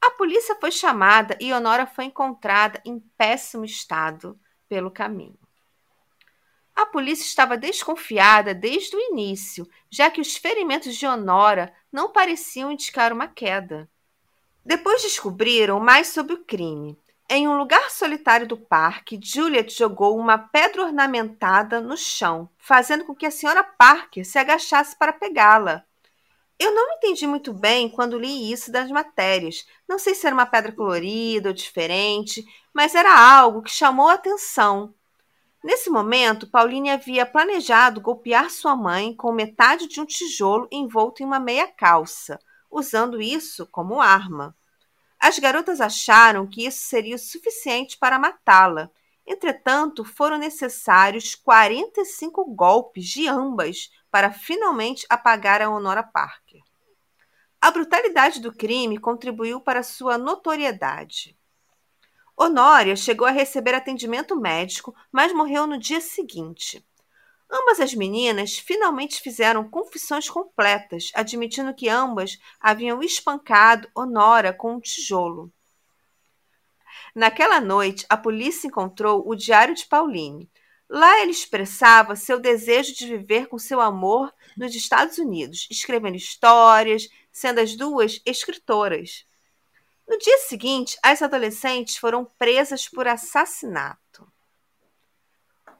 [0.00, 5.38] A polícia foi chamada e Honora foi encontrada em péssimo estado pelo caminho.
[6.76, 12.70] A polícia estava desconfiada desde o início, já que os ferimentos de Honora não pareciam
[12.70, 13.90] indicar uma queda.
[14.68, 16.94] Depois descobriram mais sobre o crime.
[17.26, 23.14] Em um lugar solitário do parque, Juliet jogou uma pedra ornamentada no chão, fazendo com
[23.14, 25.82] que a senhora Parker se agachasse para pegá-la.
[26.58, 29.66] Eu não entendi muito bem quando li isso das matérias.
[29.88, 34.14] Não sei se era uma pedra colorida ou diferente, mas era algo que chamou a
[34.14, 34.92] atenção.
[35.64, 41.26] Nesse momento, Pauline havia planejado golpear sua mãe com metade de um tijolo envolto em
[41.26, 42.38] uma meia calça,
[42.70, 44.56] usando isso como arma.
[45.18, 48.90] As garotas acharam que isso seria o suficiente para matá-la.
[49.26, 56.62] Entretanto, foram necessários 45 golpes de ambas para finalmente apagar a Honora Parker.
[57.60, 61.36] A brutalidade do crime contribuiu para sua notoriedade.
[62.36, 66.86] Honória chegou a receber atendimento médico, mas morreu no dia seguinte.
[67.50, 74.80] Ambas as meninas finalmente fizeram confissões completas, admitindo que ambas haviam espancado Honora com um
[74.80, 75.50] tijolo.
[77.14, 80.50] Naquela noite, a polícia encontrou o diário de Pauline.
[80.88, 87.08] Lá ele expressava seu desejo de viver com seu amor nos Estados Unidos, escrevendo histórias,
[87.32, 89.26] sendo as duas escritoras.
[90.06, 94.07] No dia seguinte, as adolescentes foram presas por assassinato.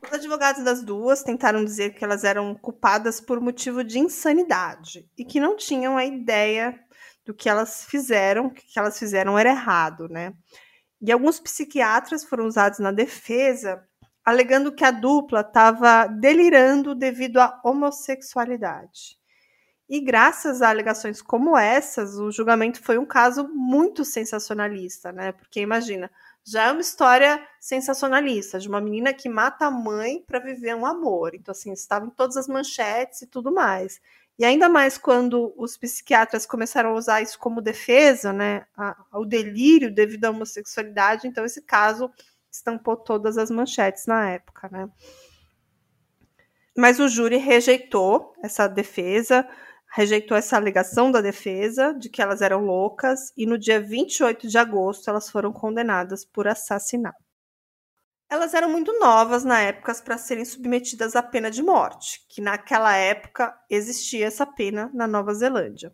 [0.02, 5.24] Os advogados das duas tentaram dizer que elas eram culpadas por motivo de insanidade e
[5.24, 6.78] que não tinham a ideia
[7.24, 10.32] do que elas fizeram, que elas fizeram era errado, né?
[11.00, 13.84] E alguns psiquiatras foram usados na defesa,
[14.24, 19.18] alegando que a dupla estava delirando devido à homossexualidade.
[19.88, 25.32] E graças a alegações como essas, o julgamento foi um caso muito sensacionalista, né?
[25.32, 26.11] Porque imagina,
[26.50, 30.87] já é uma história sensacionalista de uma menina que mata a mãe para viver um
[30.87, 31.34] amor.
[31.34, 34.00] Então, assim, estava em todas as manchetes e tudo mais.
[34.38, 38.64] E ainda mais quando os psiquiatras começaram a usar isso como defesa, né,
[39.11, 42.11] ao delírio devido à homossexualidade, então esse caso
[42.50, 44.88] estampou todas as manchetes na época, né.
[46.76, 49.46] Mas o júri rejeitou essa defesa,
[49.90, 54.59] rejeitou essa alegação da defesa de que elas eram loucas e no dia 28 de
[54.59, 57.29] agosto elas foram condenadas por assassinato.
[58.31, 62.94] Elas eram muito novas na época para serem submetidas à pena de morte, que naquela
[62.94, 65.90] época existia essa pena na Nova Zelândia.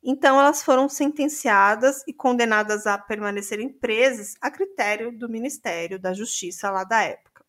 [0.00, 6.70] Então elas foram sentenciadas e condenadas a permanecerem presas a critério do Ministério da Justiça
[6.70, 7.44] lá da época.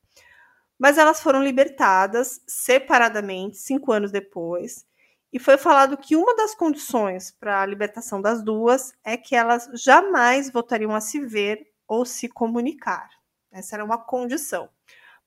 [0.79, 4.87] Mas elas foram libertadas separadamente cinco anos depois
[5.31, 9.69] e foi falado que uma das condições para a libertação das duas é que elas
[9.73, 13.09] jamais voltariam a se ver ou se comunicar.
[13.51, 14.69] Essa era uma condição.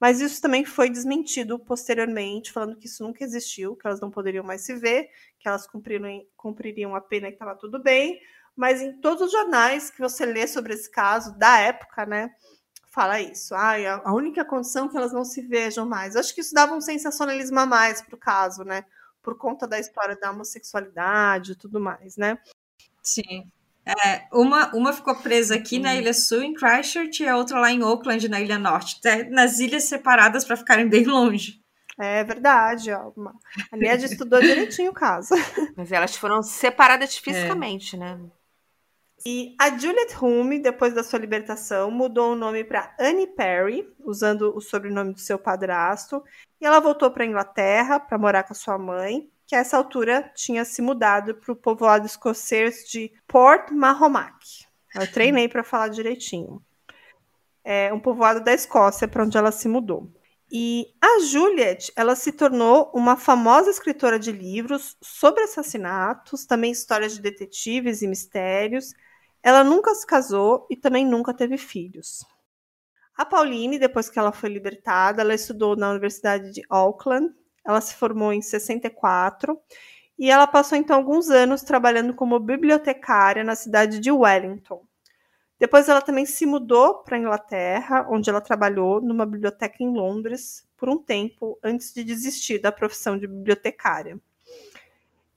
[0.00, 4.42] Mas isso também foi desmentido posteriormente, falando que isso nunca existiu, que elas não poderiam
[4.42, 8.18] mais se ver, que elas cumpririam, cumpririam a pena e estava tudo bem.
[8.56, 12.30] Mas em todos os jornais que você lê sobre esse caso, da época, né,
[12.90, 13.54] fala isso.
[13.54, 16.14] Ah, a única condição é que elas não se vejam mais.
[16.14, 18.84] Eu acho que isso dava um sensacionalismo a mais para o caso, né?
[19.22, 22.38] Por conta da história da homossexualidade e tudo mais, né?
[23.02, 23.50] Sim.
[23.86, 27.72] É, uma, uma ficou presa aqui na Ilha Sul, em Christchurch, e a outra lá
[27.72, 29.00] em Auckland, na Ilha Norte.
[29.30, 31.60] Nas ilhas separadas para ficarem bem longe.
[31.98, 33.12] É verdade, ó.
[33.70, 35.34] A Ned estudou direitinho o caso.
[35.76, 37.98] Mas elas foram separadas fisicamente, é.
[37.98, 38.20] né?
[39.24, 44.56] E a Juliet Hume, depois da sua libertação, mudou o nome para Annie Perry, usando
[44.56, 46.24] o sobrenome do seu padrasto,
[46.58, 49.76] e ela voltou para a Inglaterra para morar com a sua mãe, que a essa
[49.76, 54.64] altura tinha se mudado para o povoado escocês de Port Mahomack.
[54.94, 56.62] Eu treinei para falar direitinho.
[57.62, 60.10] É um povoado da Escócia para onde ela se mudou.
[60.50, 67.14] E a Juliet, ela se tornou uma famosa escritora de livros sobre assassinatos, também histórias
[67.14, 68.92] de detetives e mistérios.
[69.42, 72.24] Ela nunca se casou e também nunca teve filhos.
[73.16, 77.34] A Pauline, depois que ela foi libertada, ela estudou na Universidade de Auckland.
[77.66, 79.60] Ela se formou em 64
[80.18, 84.84] e ela passou então alguns anos trabalhando como bibliotecária na cidade de Wellington.
[85.58, 90.66] Depois ela também se mudou para a Inglaterra, onde ela trabalhou numa biblioteca em Londres
[90.74, 94.18] por um tempo antes de desistir da profissão de bibliotecária.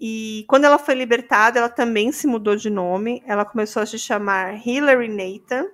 [0.05, 3.23] E quando ela foi libertada, ela também se mudou de nome.
[3.25, 5.65] Ela começou a se chamar Hilary Nathan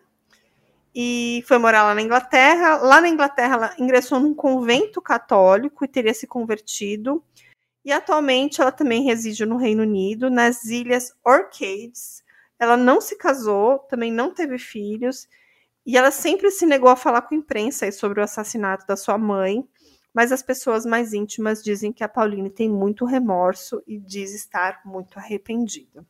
[0.94, 2.76] e foi morar lá na Inglaterra.
[2.76, 7.24] Lá na Inglaterra, ela ingressou num convento católico e teria se convertido.
[7.84, 12.24] E atualmente ela também reside no Reino Unido, nas Ilhas Orcades,
[12.60, 15.28] ela não se casou, também não teve filhos,
[15.86, 19.18] e ela sempre se negou a falar com a imprensa sobre o assassinato da sua
[19.18, 19.68] mãe,
[20.13, 24.82] mas as pessoas mais íntimas dizem que a Pauline tem muito remorso e diz estar
[24.86, 26.06] muito arrependida.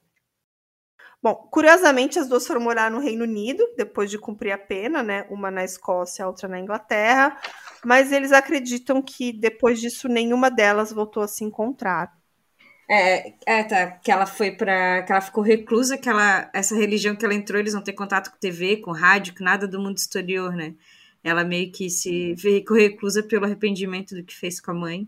[1.22, 5.26] Bom, curiosamente, as duas foram morar no Reino Unido depois de cumprir a pena, né?
[5.30, 7.38] Uma na Escócia, a outra na Inglaterra.
[7.84, 12.18] Mas eles acreditam que depois disso nenhuma delas voltou a se encontrar.
[12.90, 13.92] É, é, tá.
[13.92, 17.60] Que ela foi para Que ela ficou reclusa, que ela, essa religião que ela entrou,
[17.60, 20.74] eles não têm contato com TV, com rádio, com nada do mundo exterior, né?
[21.24, 25.08] Ela meio que se ficou reclusa pelo arrependimento do que fez com a mãe.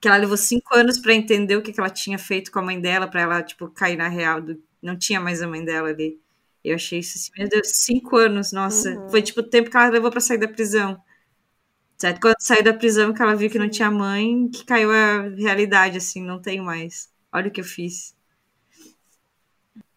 [0.00, 2.62] Que ela levou cinco anos para entender o que, que ela tinha feito com a
[2.62, 4.40] mãe dela, para ela, tipo, cair na real.
[4.42, 6.20] Do, não tinha mais a mãe dela ali.
[6.62, 8.90] Eu achei isso assim, meu Deus, cinco anos, nossa.
[8.90, 9.08] Uhum.
[9.08, 11.00] Foi tipo o tempo que ela levou para sair da prisão.
[11.96, 12.20] Certo?
[12.20, 15.96] Quando saiu da prisão, que ela viu que não tinha mãe, que caiu a realidade,
[15.96, 17.10] assim, não tenho mais.
[17.32, 18.14] Olha o que eu fiz.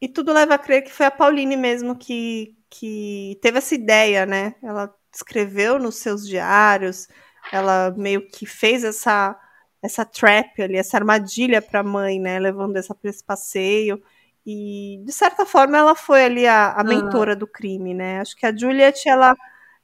[0.01, 4.25] E tudo leva a crer que foi a Pauline mesmo que, que teve essa ideia,
[4.25, 4.55] né?
[4.63, 7.07] Ela escreveu nos seus diários,
[7.51, 9.39] ela meio que fez essa
[9.81, 12.39] essa trap ali, essa armadilha para a mãe, né?
[12.39, 14.01] Levando essa para esse passeio.
[14.45, 17.39] E de certa forma ela foi ali a, a mentora uhum.
[17.39, 18.19] do crime, né?
[18.19, 19.35] Acho que a Juliet ela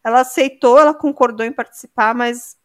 [0.04, 2.58] ela aceitou, ela concordou em participar, mas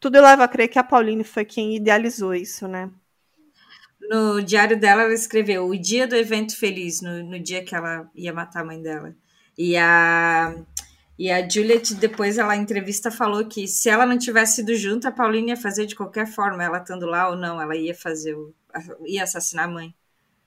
[0.00, 2.90] tudo leva a crer que a Pauline foi quem idealizou isso, né?
[4.08, 8.10] no diário dela, ela escreveu o dia do evento feliz, no, no dia que ela
[8.14, 9.14] ia matar a mãe dela.
[9.56, 10.54] E a,
[11.18, 15.12] e a Juliet, depois, ela entrevista, falou que se ela não tivesse ido junto, a
[15.12, 18.54] Pauline ia fazer de qualquer forma, ela estando lá ou não, ela ia fazer, o,
[19.06, 19.94] ia assassinar a mãe.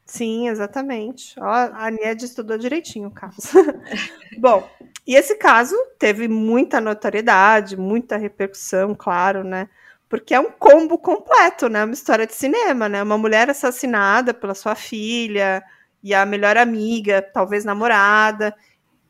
[0.06, 1.34] Sim, exatamente.
[1.39, 3.41] Ó, a Nied estudou direitinho o caso.
[4.38, 4.70] Bom,
[5.06, 9.68] e esse caso teve muita notoriedade, muita repercussão, claro, né?
[10.15, 11.84] porque é um combo completo, né?
[11.84, 13.02] Uma história de cinema, né?
[13.02, 15.63] Uma mulher assassinada pela sua filha
[16.04, 18.56] e a melhor amiga, talvez namorada.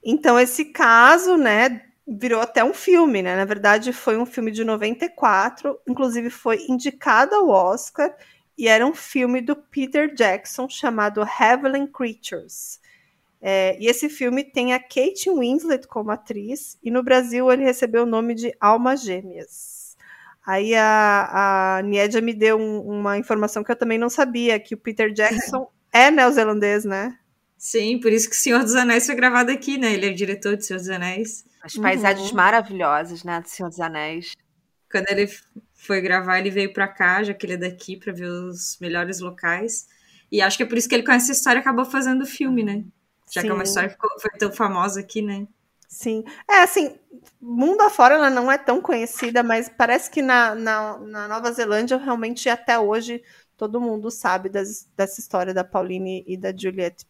[0.06, 3.36] Então esse caso, né, virou até um filme, né?
[3.36, 8.16] Na verdade, foi um filme de 94, inclusive foi indicado ao Oscar
[8.58, 12.80] e era um filme do Peter Jackson chamado Heavenly Creatures.
[13.42, 18.04] É, e esse filme tem a Kate Winslet como atriz, e no Brasil ele recebeu
[18.04, 19.96] o nome de Almas Gêmeas.
[20.46, 24.76] Aí a, a Niedia me deu um, uma informação que eu também não sabia, que
[24.76, 27.18] o Peter Jackson é neozelandês, né?
[27.58, 29.94] Sim, por isso que o Senhor dos Anéis foi gravado aqui, né?
[29.94, 31.46] Ele é o diretor de Senhor dos Anéis.
[31.64, 32.36] As paisagens uhum.
[32.36, 34.34] maravilhosas, né, do Senhor dos Anéis.
[34.92, 35.28] Quando ele
[35.74, 39.20] foi gravar, ele veio para cá, já que ele é daqui, para ver os melhores
[39.20, 39.88] locais.
[40.32, 42.28] E acho que é por isso que ele conhece a história e acabou fazendo o
[42.28, 42.84] filme, né?
[43.32, 43.48] Já Sim.
[43.48, 45.48] que é uma história que ficou, foi tão famosa aqui, né?
[45.88, 46.24] Sim.
[46.50, 47.00] É assim,
[47.42, 51.98] mundo afora ela não é tão conhecida, mas parece que na, na, na Nova Zelândia,
[51.98, 53.24] realmente, até hoje,
[53.56, 57.06] todo mundo sabe das, dessa história da Pauline e da Juliette.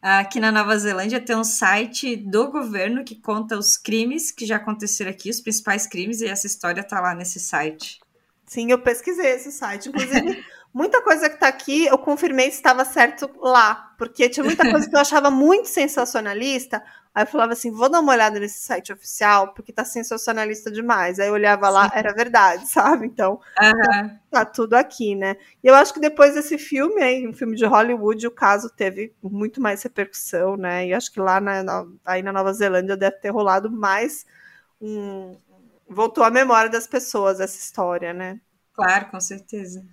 [0.00, 4.56] Aqui na Nova Zelândia tem um site do governo que conta os crimes que já
[4.56, 8.00] aconteceram aqui, os principais crimes, e essa história tá lá nesse site.
[8.46, 9.88] Sim, eu pesquisei esse site.
[9.88, 14.62] Inclusive, muita coisa que tá aqui, eu confirmei se estava certo lá, porque tinha muita
[14.70, 18.58] coisa que eu achava muito sensacionalista, Aí eu falava assim, vou dar uma olhada nesse
[18.58, 21.20] site oficial, porque tá sensacionalista demais.
[21.20, 23.06] Aí eu olhava lá, era verdade, sabe?
[23.06, 24.08] Então, uhum.
[24.08, 25.36] tá, tá, tudo aqui, né?
[25.62, 29.14] E eu acho que depois desse filme, aí, um filme de Hollywood, o caso teve
[29.22, 30.88] muito mais repercussão, né?
[30.88, 34.26] E acho que lá na, aí na Nova Zelândia deve ter rolado mais
[34.80, 35.36] um...
[35.88, 38.40] Voltou à memória das pessoas essa história, né?
[38.72, 39.84] Claro, com certeza.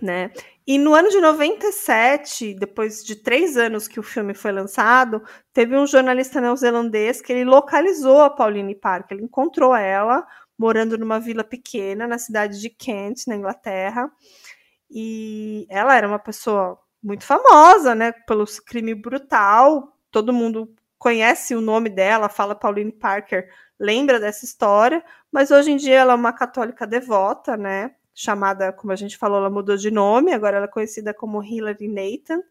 [0.00, 0.32] Né?
[0.66, 5.76] E no ano de 97, depois de três anos que o filme foi lançado, teve
[5.76, 10.26] um jornalista neozelandês que ele localizou a Pauline Parker, ele encontrou ela
[10.58, 14.10] morando numa vila pequena na cidade de Kent, na Inglaterra,
[14.90, 21.60] e ela era uma pessoa muito famosa, né, pelo crime brutal, todo mundo conhece o
[21.60, 26.32] nome dela, fala Pauline Parker, lembra dessa história, mas hoje em dia ela é uma
[26.32, 27.96] católica devota, né?
[28.14, 31.88] Chamada, como a gente falou, ela mudou de nome, agora ela é conhecida como Hilary
[31.88, 32.42] Nathan,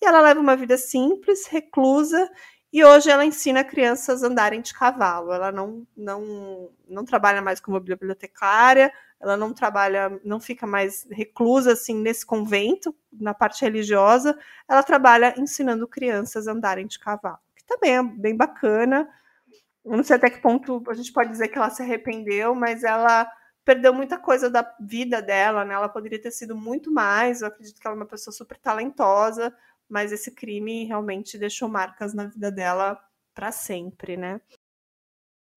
[0.00, 2.30] e ela leva uma vida simples, reclusa,
[2.72, 5.32] e hoje ela ensina crianças a andarem de cavalo.
[5.32, 11.72] Ela não, não, não trabalha mais como bibliotecária, ela não trabalha, não fica mais reclusa
[11.72, 17.96] assim nesse convento, na parte religiosa, ela trabalha ensinando crianças a andarem de cavalo também
[17.96, 19.08] é bem bacana.
[19.84, 22.82] Eu não sei até que ponto a gente pode dizer que ela se arrependeu, mas
[22.82, 23.30] ela
[23.70, 25.74] perdeu muita coisa da vida dela, né?
[25.74, 27.40] Ela poderia ter sido muito mais.
[27.40, 29.56] Eu acredito que ela é uma pessoa super talentosa,
[29.88, 33.00] mas esse crime realmente deixou marcas na vida dela
[33.32, 34.40] para sempre, né?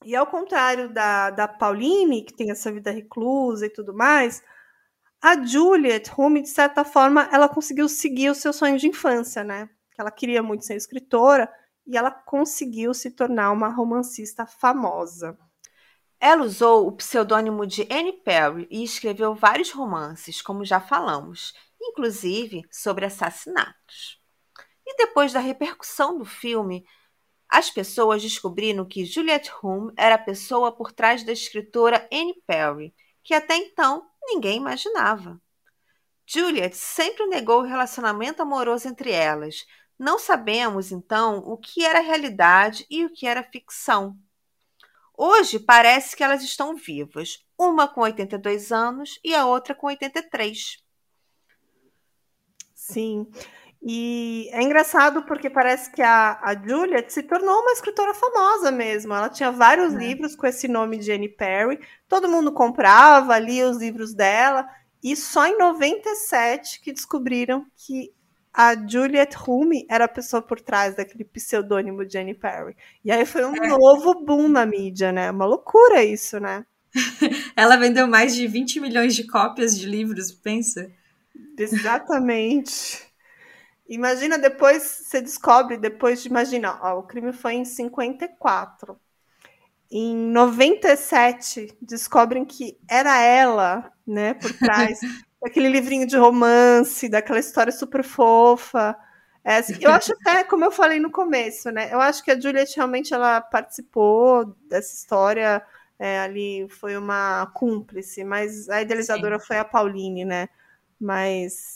[0.05, 4.43] E ao contrário da, da Pauline, que tem essa vida reclusa e tudo mais,
[5.19, 9.67] a Juliet Hume, de certa forma, ela conseguiu seguir o seu sonho de infância, né?
[9.97, 11.51] Ela queria muito ser escritora,
[11.87, 15.35] e ela conseguiu se tornar uma romancista famosa.
[16.25, 22.63] Ela usou o pseudônimo de Anne Perry e escreveu vários romances, como já falamos, inclusive
[22.71, 24.21] sobre assassinatos.
[24.85, 26.87] E depois da repercussão do filme,
[27.49, 32.95] as pessoas descobriram que Juliette Hume era a pessoa por trás da escritora Anne Perry,
[33.21, 35.41] que até então ninguém imaginava.
[36.25, 39.65] Juliet sempre negou o relacionamento amoroso entre elas,
[39.99, 44.17] não sabemos, então, o que era realidade e o que era ficção.
[45.17, 50.77] Hoje parece que elas estão vivas, uma com 82 anos e a outra com 83.
[52.73, 53.27] Sim.
[53.85, 59.13] E é engraçado porque parece que a, a Juliet se tornou uma escritora famosa mesmo.
[59.13, 59.97] Ela tinha vários é.
[59.97, 61.79] livros com esse nome de Anne Perry.
[62.07, 64.65] Todo mundo comprava, lia os livros dela.
[65.03, 68.13] E só em 97 que descobriram que
[68.53, 72.75] a Juliet Hume era a pessoa por trás daquele pseudônimo Annie Perry.
[73.03, 73.67] E aí foi um é.
[73.67, 75.31] novo boom na mídia, né?
[75.31, 76.63] Uma loucura isso, né?
[77.55, 80.91] Ela vendeu mais de 20 milhões de cópias de livros, pensa?
[81.57, 83.01] Exatamente.
[83.87, 88.97] Imagina depois, você descobre, depois de, imagina, ó, o crime foi em 54.
[89.91, 94.99] Em 97, descobrem que era ela, né, por trás.
[95.43, 98.97] Daquele livrinho de romance, daquela história super fofa.
[99.43, 101.93] É, assim, eu acho até, como eu falei no começo, né?
[101.93, 105.61] Eu acho que a Juliet realmente ela participou dessa história
[105.99, 109.45] é, ali, foi uma cúmplice, mas a idealizadora Sim.
[109.45, 110.47] foi a Pauline, né?
[110.97, 111.75] Mas,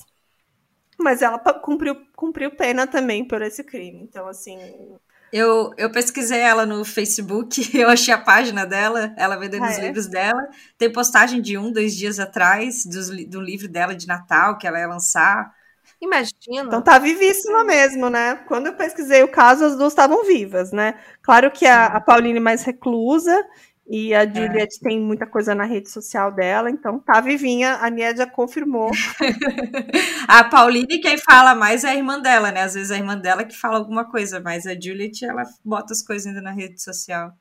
[0.97, 4.01] mas ela cumpriu, cumpriu pena também por esse crime.
[4.01, 4.97] Então, assim,
[5.31, 9.77] eu, eu pesquisei ela no Facebook, eu achei a página dela, ela vendendo ah, os
[9.77, 9.81] é?
[9.81, 10.47] livros dela.
[10.77, 14.79] Tem postagem de um, dois dias atrás dos, do livro dela de Natal que ela
[14.79, 15.51] ia lançar.
[15.99, 16.67] Imagina.
[16.67, 18.35] Então tá vivíssima mesmo, né?
[18.47, 20.95] Quando eu pesquisei o caso, as duas estavam vivas, né?
[21.21, 23.43] Claro que a, a Pauline mais reclusa
[23.89, 24.79] e a Juliet é.
[24.83, 28.91] tem muita coisa na rede social dela, então tá vivinha, a Niedia confirmou.
[30.27, 32.63] a Pauline, quem fala mais é a irmã dela, né?
[32.63, 35.93] Às vezes é a irmã dela que fala alguma coisa, mas a Juliet, ela bota
[35.93, 37.31] as coisas ainda na rede social.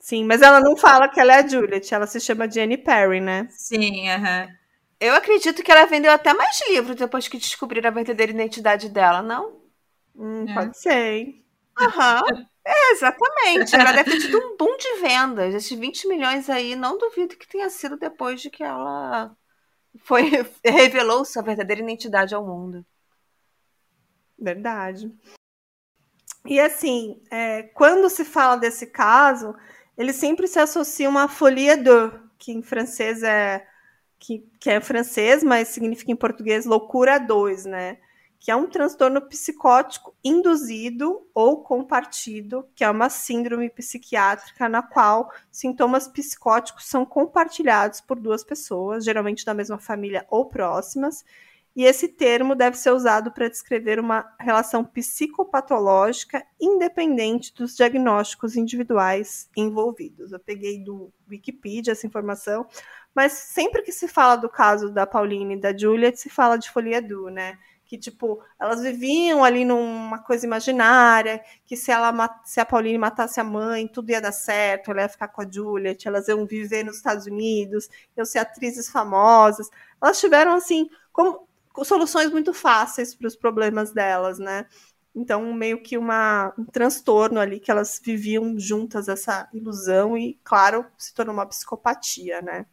[0.00, 3.20] Sim, mas ela não fala que ela é a Juliet, ela se chama Jenny Perry,
[3.20, 3.46] né?
[3.50, 4.44] Sim, aham.
[4.44, 4.58] Uh -huh.
[5.00, 9.22] Eu acredito que ela vendeu até mais livros depois que descobriram a verdadeira identidade dela,
[9.22, 9.60] não?
[10.16, 10.54] Hum, é.
[10.54, 11.44] Pode ser.
[11.78, 12.22] Aham.
[12.68, 13.74] É, exatamente.
[13.74, 15.54] Ela deve ter tido um boom de vendas.
[15.54, 19.34] Esses 20 milhões aí, não duvido que tenha sido depois de que ela
[20.00, 20.30] foi
[20.62, 22.84] revelou sua verdadeira identidade ao mundo.
[24.38, 25.10] Verdade.
[26.44, 29.54] E assim, é, quando se fala desse caso,
[29.96, 31.90] ele sempre se associa a folie de,
[32.38, 33.66] que em francês é
[34.18, 37.98] que, que é francês, mas significa em português loucura 2, né?
[38.38, 45.30] Que é um transtorno psicótico induzido ou compartido, que é uma síndrome psiquiátrica na qual
[45.50, 51.24] sintomas psicóticos são compartilhados por duas pessoas, geralmente da mesma família ou próximas,
[51.78, 59.48] e esse termo deve ser usado para descrever uma relação psicopatológica independente dos diagnósticos individuais
[59.56, 60.32] envolvidos.
[60.32, 62.66] Eu peguei do Wikipedia essa informação,
[63.14, 66.68] mas sempre que se fala do caso da Pauline e da Juliet, se fala de
[66.68, 67.56] folia do, né?
[67.88, 73.40] Que tipo elas viviam ali numa coisa imaginária, que se ela se a Pauline matasse
[73.40, 76.84] a mãe, tudo ia dar certo, ela ia ficar com a Juliet, elas iam viver
[76.84, 79.70] nos Estados Unidos, iam ser atrizes famosas.
[80.00, 81.48] Elas tiveram assim como
[81.82, 84.66] soluções muito fáceis para os problemas delas, né?
[85.14, 90.84] Então, meio que uma, um transtorno ali que elas viviam juntas, essa ilusão, e, claro,
[90.96, 92.66] se tornou uma psicopatia, né?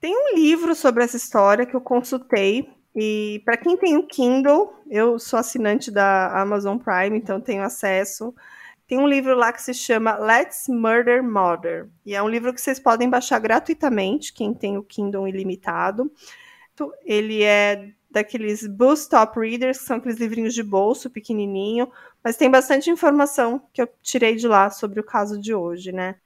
[0.00, 4.74] Tem um livro sobre essa história que eu consultei, e para quem tem o Kindle,
[4.90, 8.34] eu sou assinante da Amazon Prime, então tenho acesso.
[8.86, 12.60] Tem um livro lá que se chama Let's Murder Mother, e é um livro que
[12.60, 16.12] vocês podem baixar gratuitamente, quem tem o Kindle ilimitado.
[17.04, 21.90] Ele é daqueles Boost Top Readers, que são aqueles livrinhos de bolso pequenininho,
[22.22, 26.16] mas tem bastante informação que eu tirei de lá sobre o caso de hoje, né?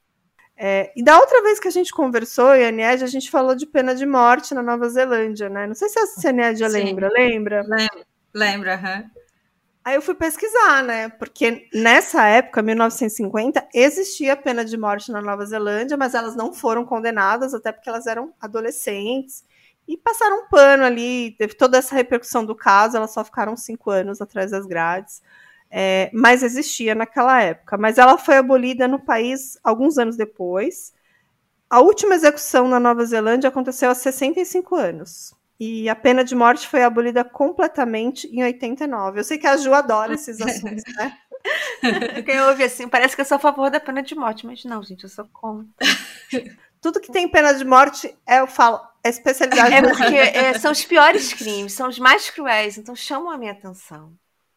[0.57, 3.55] É, e da outra vez que a gente conversou, e a Nied, a gente falou
[3.55, 5.67] de pena de morte na Nova Zelândia, né?
[5.67, 7.63] Não sei se a Nied lembra, lembra?
[7.63, 9.11] Lembra, lembra, aham.
[9.85, 11.11] Aí eu fui pesquisar, né?
[11.11, 16.85] Porque nessa época, 1950, existia pena de morte na Nova Zelândia, mas elas não foram
[16.85, 19.45] condenadas, até porque elas eram adolescentes
[19.87, 23.91] e passaram um pano ali, teve toda essa repercussão do caso, elas só ficaram cinco
[23.91, 25.23] anos atrás das grades,
[25.71, 27.77] é, mas existia naquela época.
[27.77, 30.93] Mas ela foi abolida no país alguns anos depois.
[31.69, 35.35] A última execução na Nova Zelândia aconteceu há 65 anos.
[35.59, 39.21] E a pena de morte foi abolida completamente em 89.
[39.21, 41.17] Eu sei que a Ju adora esses assuntos, né?
[42.25, 44.83] Quem ouve assim, parece que eu sou a favor da pena de morte, mas não,
[44.83, 45.87] gente, eu sou contra.
[46.81, 49.75] Tudo que tem pena de morte, é, eu falo, é especialidade.
[49.75, 53.53] É porque é, são os piores crimes, são os mais cruéis, então chamam a minha
[53.53, 54.13] atenção.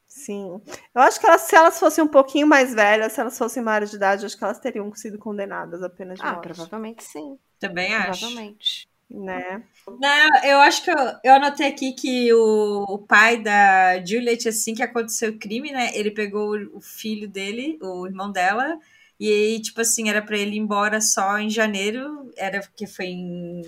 [0.10, 0.60] Sim.
[0.94, 3.92] Eu acho que elas, se elas fossem um pouquinho mais velhas, se elas fossem maiores
[3.92, 6.48] de idade, acho que elas teriam sido condenadas apenas de ah, morte.
[6.48, 7.38] provavelmente sim.
[7.60, 8.20] Também acho.
[8.20, 8.90] Provavelmente.
[9.08, 9.64] Né?
[9.88, 14.76] Não, eu acho que eu, eu anotei aqui que o, o pai da Juliet, assim
[14.76, 15.92] que aconteceu o crime, né?
[15.96, 18.78] Ele pegou o, o filho dele, o irmão dela,
[19.20, 23.08] e aí, tipo assim, era para ele ir embora só em janeiro, era porque foi
[23.08, 23.62] em.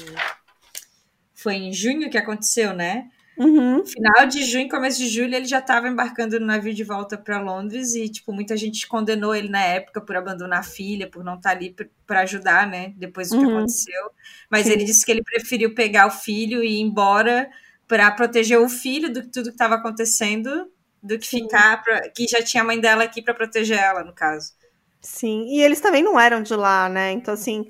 [1.33, 3.09] Foi em junho que aconteceu, né?
[3.37, 3.83] Uhum.
[3.85, 7.39] Final de junho, começo de julho, ele já estava embarcando no navio de volta para
[7.41, 11.35] Londres e, tipo, muita gente condenou ele na época por abandonar a filha, por não
[11.35, 11.75] estar tá ali
[12.05, 12.93] para ajudar, né?
[12.97, 13.57] Depois do que Uhum.
[13.57, 14.11] aconteceu.
[14.49, 14.73] Mas Sim.
[14.73, 17.49] ele disse que ele preferiu pegar o filho e ir embora
[17.87, 20.71] para proteger o filho do que tudo que estava acontecendo,
[21.01, 21.43] do que Sim.
[21.43, 24.53] ficar, pra, que já tinha a mãe dela aqui para proteger ela, no caso.
[25.01, 27.11] Sim, e eles também não eram de lá, né?
[27.11, 27.65] Então, assim,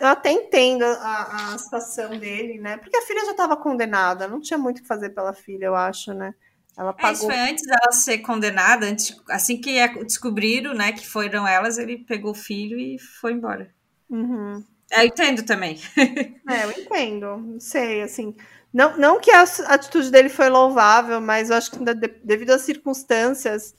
[0.00, 2.76] eu até entendo a, a situação dele, né?
[2.78, 5.74] Porque a filha já estava condenada, não tinha muito o que fazer pela filha, eu
[5.74, 6.34] acho, né?
[6.76, 7.26] Ela É, isso pagou.
[7.26, 12.32] foi antes dela ser condenada, antes, assim que descobriram, né, que foram elas, ele pegou
[12.32, 13.72] o filho e foi embora.
[14.08, 14.66] Uhum.
[14.90, 15.78] Eu entendo também.
[16.48, 18.34] É, eu entendo, não sei, assim.
[18.72, 22.62] Não, não que a atitude dele foi louvável, mas eu acho que de- devido às
[22.62, 23.74] circunstâncias,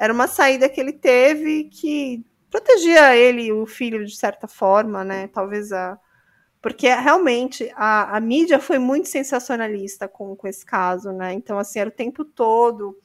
[0.00, 5.04] era uma saída que ele teve que protegia ele e o filho de certa forma,
[5.04, 5.28] né?
[5.28, 5.98] Talvez a.
[6.62, 11.34] Porque realmente a, a mídia foi muito sensacionalista com, com esse caso, né?
[11.34, 12.98] Então, assim, era o tempo todo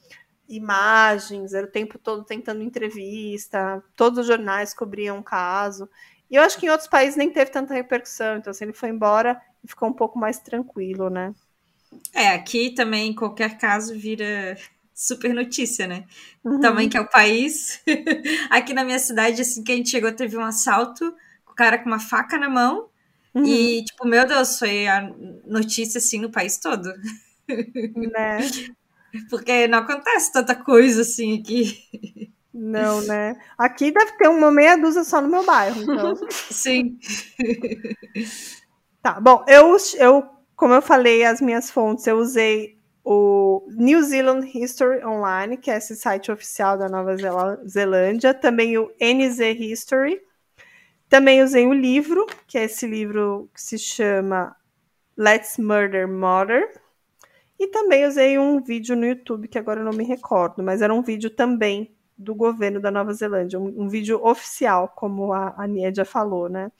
[0.48, 5.88] imagens, era o tempo todo tentando entrevista, todos os jornais cobriam o caso.
[6.30, 8.90] E eu acho que em outros países nem teve tanta repercussão, então assim, ele foi
[8.90, 11.34] embora e ficou um pouco mais tranquilo, né?
[12.14, 14.56] É, aqui também qualquer caso vira
[14.96, 16.04] super notícia, né?
[16.42, 16.58] Uhum.
[16.58, 17.82] Também que é o país.
[18.48, 21.14] Aqui na minha cidade, assim que a gente chegou, teve um assalto,
[21.46, 22.88] o cara com uma faca na mão.
[23.34, 23.44] Uhum.
[23.44, 25.12] E, tipo, meu Deus, foi a
[25.46, 26.90] notícia, assim, no país todo.
[27.94, 28.38] Né?
[29.30, 32.32] Porque não acontece tanta coisa, assim, aqui.
[32.52, 33.36] Não, né?
[33.56, 36.16] Aqui deve ter uma meia dúzia só no meu bairro, então.
[36.28, 36.98] Sim.
[39.00, 40.24] Tá, bom, eu, eu,
[40.56, 42.75] como eu falei, as minhas fontes, eu usei
[43.08, 47.14] o New Zealand History Online, que é esse site oficial da Nova
[47.64, 50.20] Zelândia, também o NZ History,
[51.08, 54.56] também usei o livro, que é esse livro que se chama
[55.16, 56.68] Let's Murder Mother,
[57.60, 60.92] e também usei um vídeo no YouTube, que agora eu não me recordo, mas era
[60.92, 65.66] um vídeo também do governo da Nova Zelândia, um, um vídeo oficial, como a, a
[65.66, 66.70] Niedia falou, né?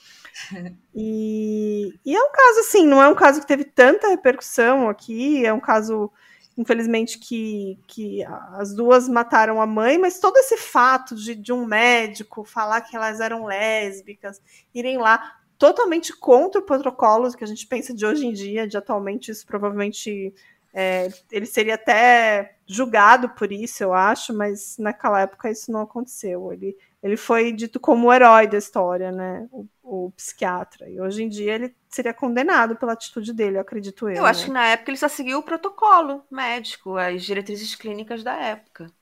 [0.99, 5.45] E, e é um caso assim, não é um caso que teve tanta repercussão aqui,
[5.45, 6.11] é um caso,
[6.57, 8.25] infelizmente, que, que
[8.55, 12.97] as duas mataram a mãe, mas todo esse fato de, de um médico falar que
[12.97, 14.41] elas eram lésbicas,
[14.75, 18.79] irem lá totalmente contra o protocolo que a gente pensa de hoje em dia, de
[18.79, 20.33] atualmente, isso provavelmente
[20.79, 26.53] é, ele seria até julgado por isso, eu acho, mas naquela época isso não aconteceu.
[26.53, 29.49] Ele, ele foi dito como o herói da história, né?
[29.51, 30.87] O, o psiquiatra.
[30.91, 34.17] E hoje em dia ele seria condenado pela atitude dele, eu acredito eu.
[34.17, 34.47] Eu acho né?
[34.47, 38.93] que na época ele só seguiu o protocolo médico, as diretrizes clínicas da época.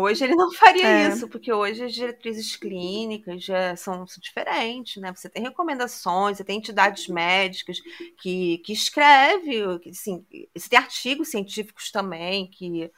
[0.00, 1.08] Hoje ele não faria é.
[1.08, 5.12] isso, porque hoje as diretrizes clínicas já são, são, diferentes, né?
[5.14, 7.78] Você tem recomendações, você tem entidades médicas
[8.20, 10.24] que, que escreve, assim,
[10.56, 12.90] você tem artigos científicos também que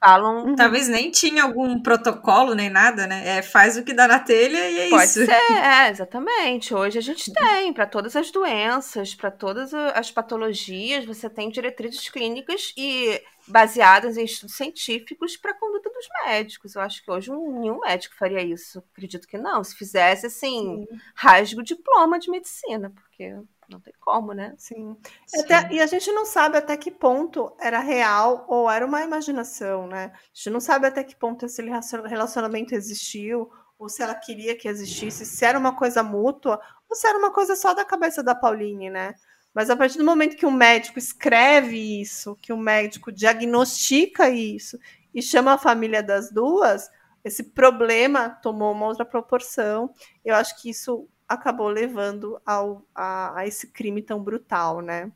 [0.00, 0.46] falam.
[0.46, 0.56] Uhum.
[0.56, 3.38] Talvez nem tinha algum protocolo nem nada, né?
[3.38, 5.26] É, faz o que dá na telha e é Pode isso.
[5.26, 6.74] Pode ser, é, exatamente.
[6.74, 12.08] Hoje a gente tem, para todas as doenças, para todas as patologias, você tem diretrizes
[12.08, 16.74] clínicas e baseadas em estudos científicos para a conduta dos médicos.
[16.74, 18.82] Eu acho que hoje nenhum médico faria isso.
[18.92, 19.64] Acredito que não.
[19.64, 20.98] Se fizesse, assim, Sim.
[21.14, 23.34] rasga o diploma de medicina, porque
[23.68, 24.54] não tem como, né?
[24.56, 24.96] Sim.
[25.26, 25.40] Sim.
[25.40, 29.86] Até, e a gente não sabe até que ponto era real ou era uma imaginação,
[29.86, 30.12] né?
[30.14, 34.68] A gente não sabe até que ponto esse relacionamento existiu, ou se ela queria que
[34.68, 38.34] existisse, se era uma coisa mútua, ou se era uma coisa só da cabeça da
[38.34, 39.14] Pauline, né?
[39.54, 44.28] Mas a partir do momento que um médico escreve isso, que o um médico diagnostica
[44.28, 44.78] isso
[45.14, 46.90] e chama a família das duas,
[47.24, 49.92] esse problema tomou uma outra proporção.
[50.24, 55.12] Eu acho que isso acabou levando ao, a, a esse crime tão brutal, né?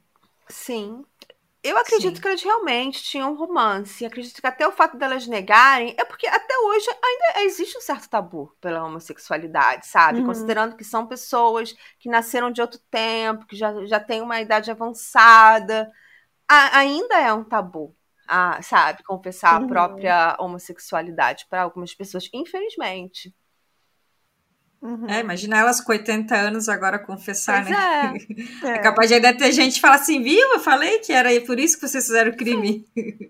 [0.48, 1.04] Sim.
[1.62, 2.20] Eu acredito Sim.
[2.20, 4.04] que eles realmente tinham um romance.
[4.04, 8.08] Acredito que até o fato delas negarem é porque até hoje ainda existe um certo
[8.08, 10.18] tabu pela homossexualidade, sabe?
[10.18, 10.26] Uhum.
[10.26, 14.72] Considerando que são pessoas que nasceram de outro tempo, que já, já têm uma idade
[14.72, 15.90] avançada.
[16.48, 17.96] A, ainda é um tabu,
[18.26, 19.04] a, sabe?
[19.04, 19.66] Confessar uhum.
[19.66, 23.32] a própria homossexualidade para algumas pessoas, infelizmente.
[24.82, 25.08] Uhum.
[25.08, 28.14] É, imagina elas com 80 anos agora confessar, pois né?
[28.64, 28.66] É.
[28.74, 28.78] é.
[28.80, 30.54] capaz de ainda ter gente que fala assim, viu?
[30.54, 32.84] Eu falei que era por isso que vocês fizeram o crime.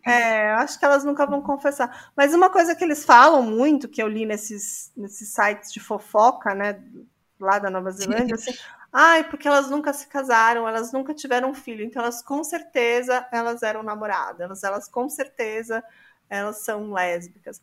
[0.05, 2.11] É, acho que elas nunca vão confessar.
[2.17, 6.55] Mas uma coisa que eles falam muito, que eu li nesses, nesses sites de fofoca,
[6.55, 6.81] né?
[7.39, 8.55] Lá da Nova Zelândia, assim,
[8.91, 13.63] ai, porque elas nunca se casaram, elas nunca tiveram filho, então elas com certeza elas
[13.63, 15.85] eram namoradas, elas, elas com certeza
[16.31, 17.61] elas são lésbicas.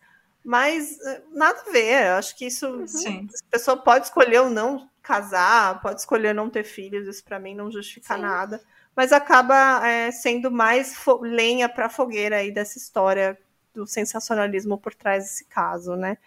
[0.49, 2.67] Mas eh, nada a ver, eu acho que isso.
[2.67, 2.87] Uhum.
[2.87, 3.27] Sim.
[3.47, 7.53] A pessoa pode escolher ou não casar, pode escolher não ter filhos, isso para mim
[7.53, 8.21] não justifica Sim.
[8.21, 8.59] nada.
[8.95, 13.37] Mas acaba é, sendo mais lenha para fogueira aí dessa história
[13.75, 16.17] do sensacionalismo por trás desse caso, né?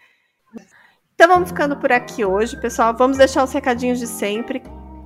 [1.15, 2.95] Então vamos ficando por aqui hoje, pessoal.
[2.95, 4.63] Vamos deixar os recadinhos de sempre.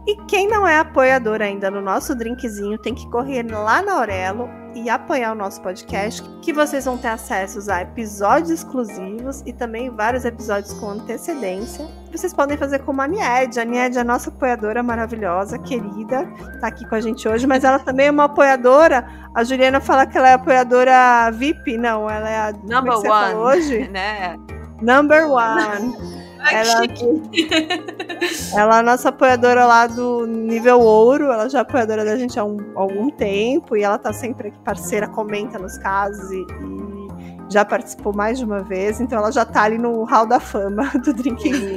[0.08, 4.50] E quem não é apoiador ainda no nosso drinkzinho tem que correr lá na Aurelo
[4.74, 9.90] e apoiar o nosso podcast, que vocês vão ter acesso a episódios exclusivos e também
[9.90, 11.86] vários episódios com antecedência.
[12.10, 13.60] Vocês podem fazer como a Nied.
[13.60, 16.26] A Nied é a nossa apoiadora maravilhosa, querida,
[16.62, 19.06] tá aqui com a gente hoje, mas ela também é uma apoiadora.
[19.36, 23.90] A Juliana fala que ela é apoiadora VIP, não, ela é a number one hoje,
[23.90, 24.38] né?
[24.82, 26.18] Number one.
[26.52, 26.84] ela,
[28.56, 32.40] ela é a nossa apoiadora lá do nível ouro, ela já é apoiadora da gente
[32.40, 36.42] há, um, há algum tempo e ela tá sempre aqui parceira, comenta nos casos e,
[36.42, 37.08] e,
[37.50, 40.92] já participou mais de uma vez, então ela já tá ali no hall da fama
[41.04, 41.76] do Drinking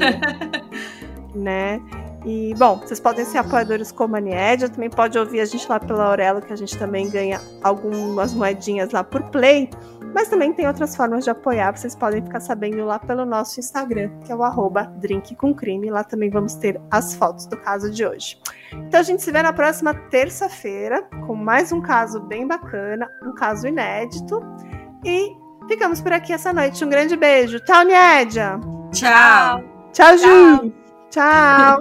[1.35, 1.81] né?
[2.25, 5.81] E, bom, vocês podem ser apoiadores como a Niedia, também pode ouvir a gente lá
[5.81, 9.71] pela Aurelo, que a gente também ganha algumas moedinhas lá por play.
[10.15, 14.11] Mas também tem outras formas de apoiar, vocês podem ficar sabendo lá pelo nosso Instagram,
[14.25, 15.91] que é o arroba Drink com Crime.
[15.91, 18.39] Lá também vamos ter as fotos do caso de hoje.
[18.73, 23.35] Então a gente se vê na próxima terça-feira com mais um caso bem bacana, um
[23.35, 24.43] caso inédito.
[25.05, 25.37] E
[25.69, 26.85] ficamos por aqui essa noite.
[26.85, 27.61] Um grande beijo.
[27.61, 28.59] Tchau, Nédia!
[28.93, 29.63] Tchau!
[29.93, 30.73] Tchau, Ju!
[31.11, 31.79] Tchau!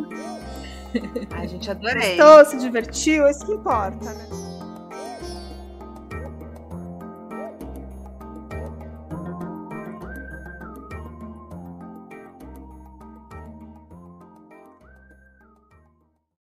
[1.35, 2.17] A gente adorei.
[2.17, 4.48] Gostou, se divertiu, é isso que importa, né?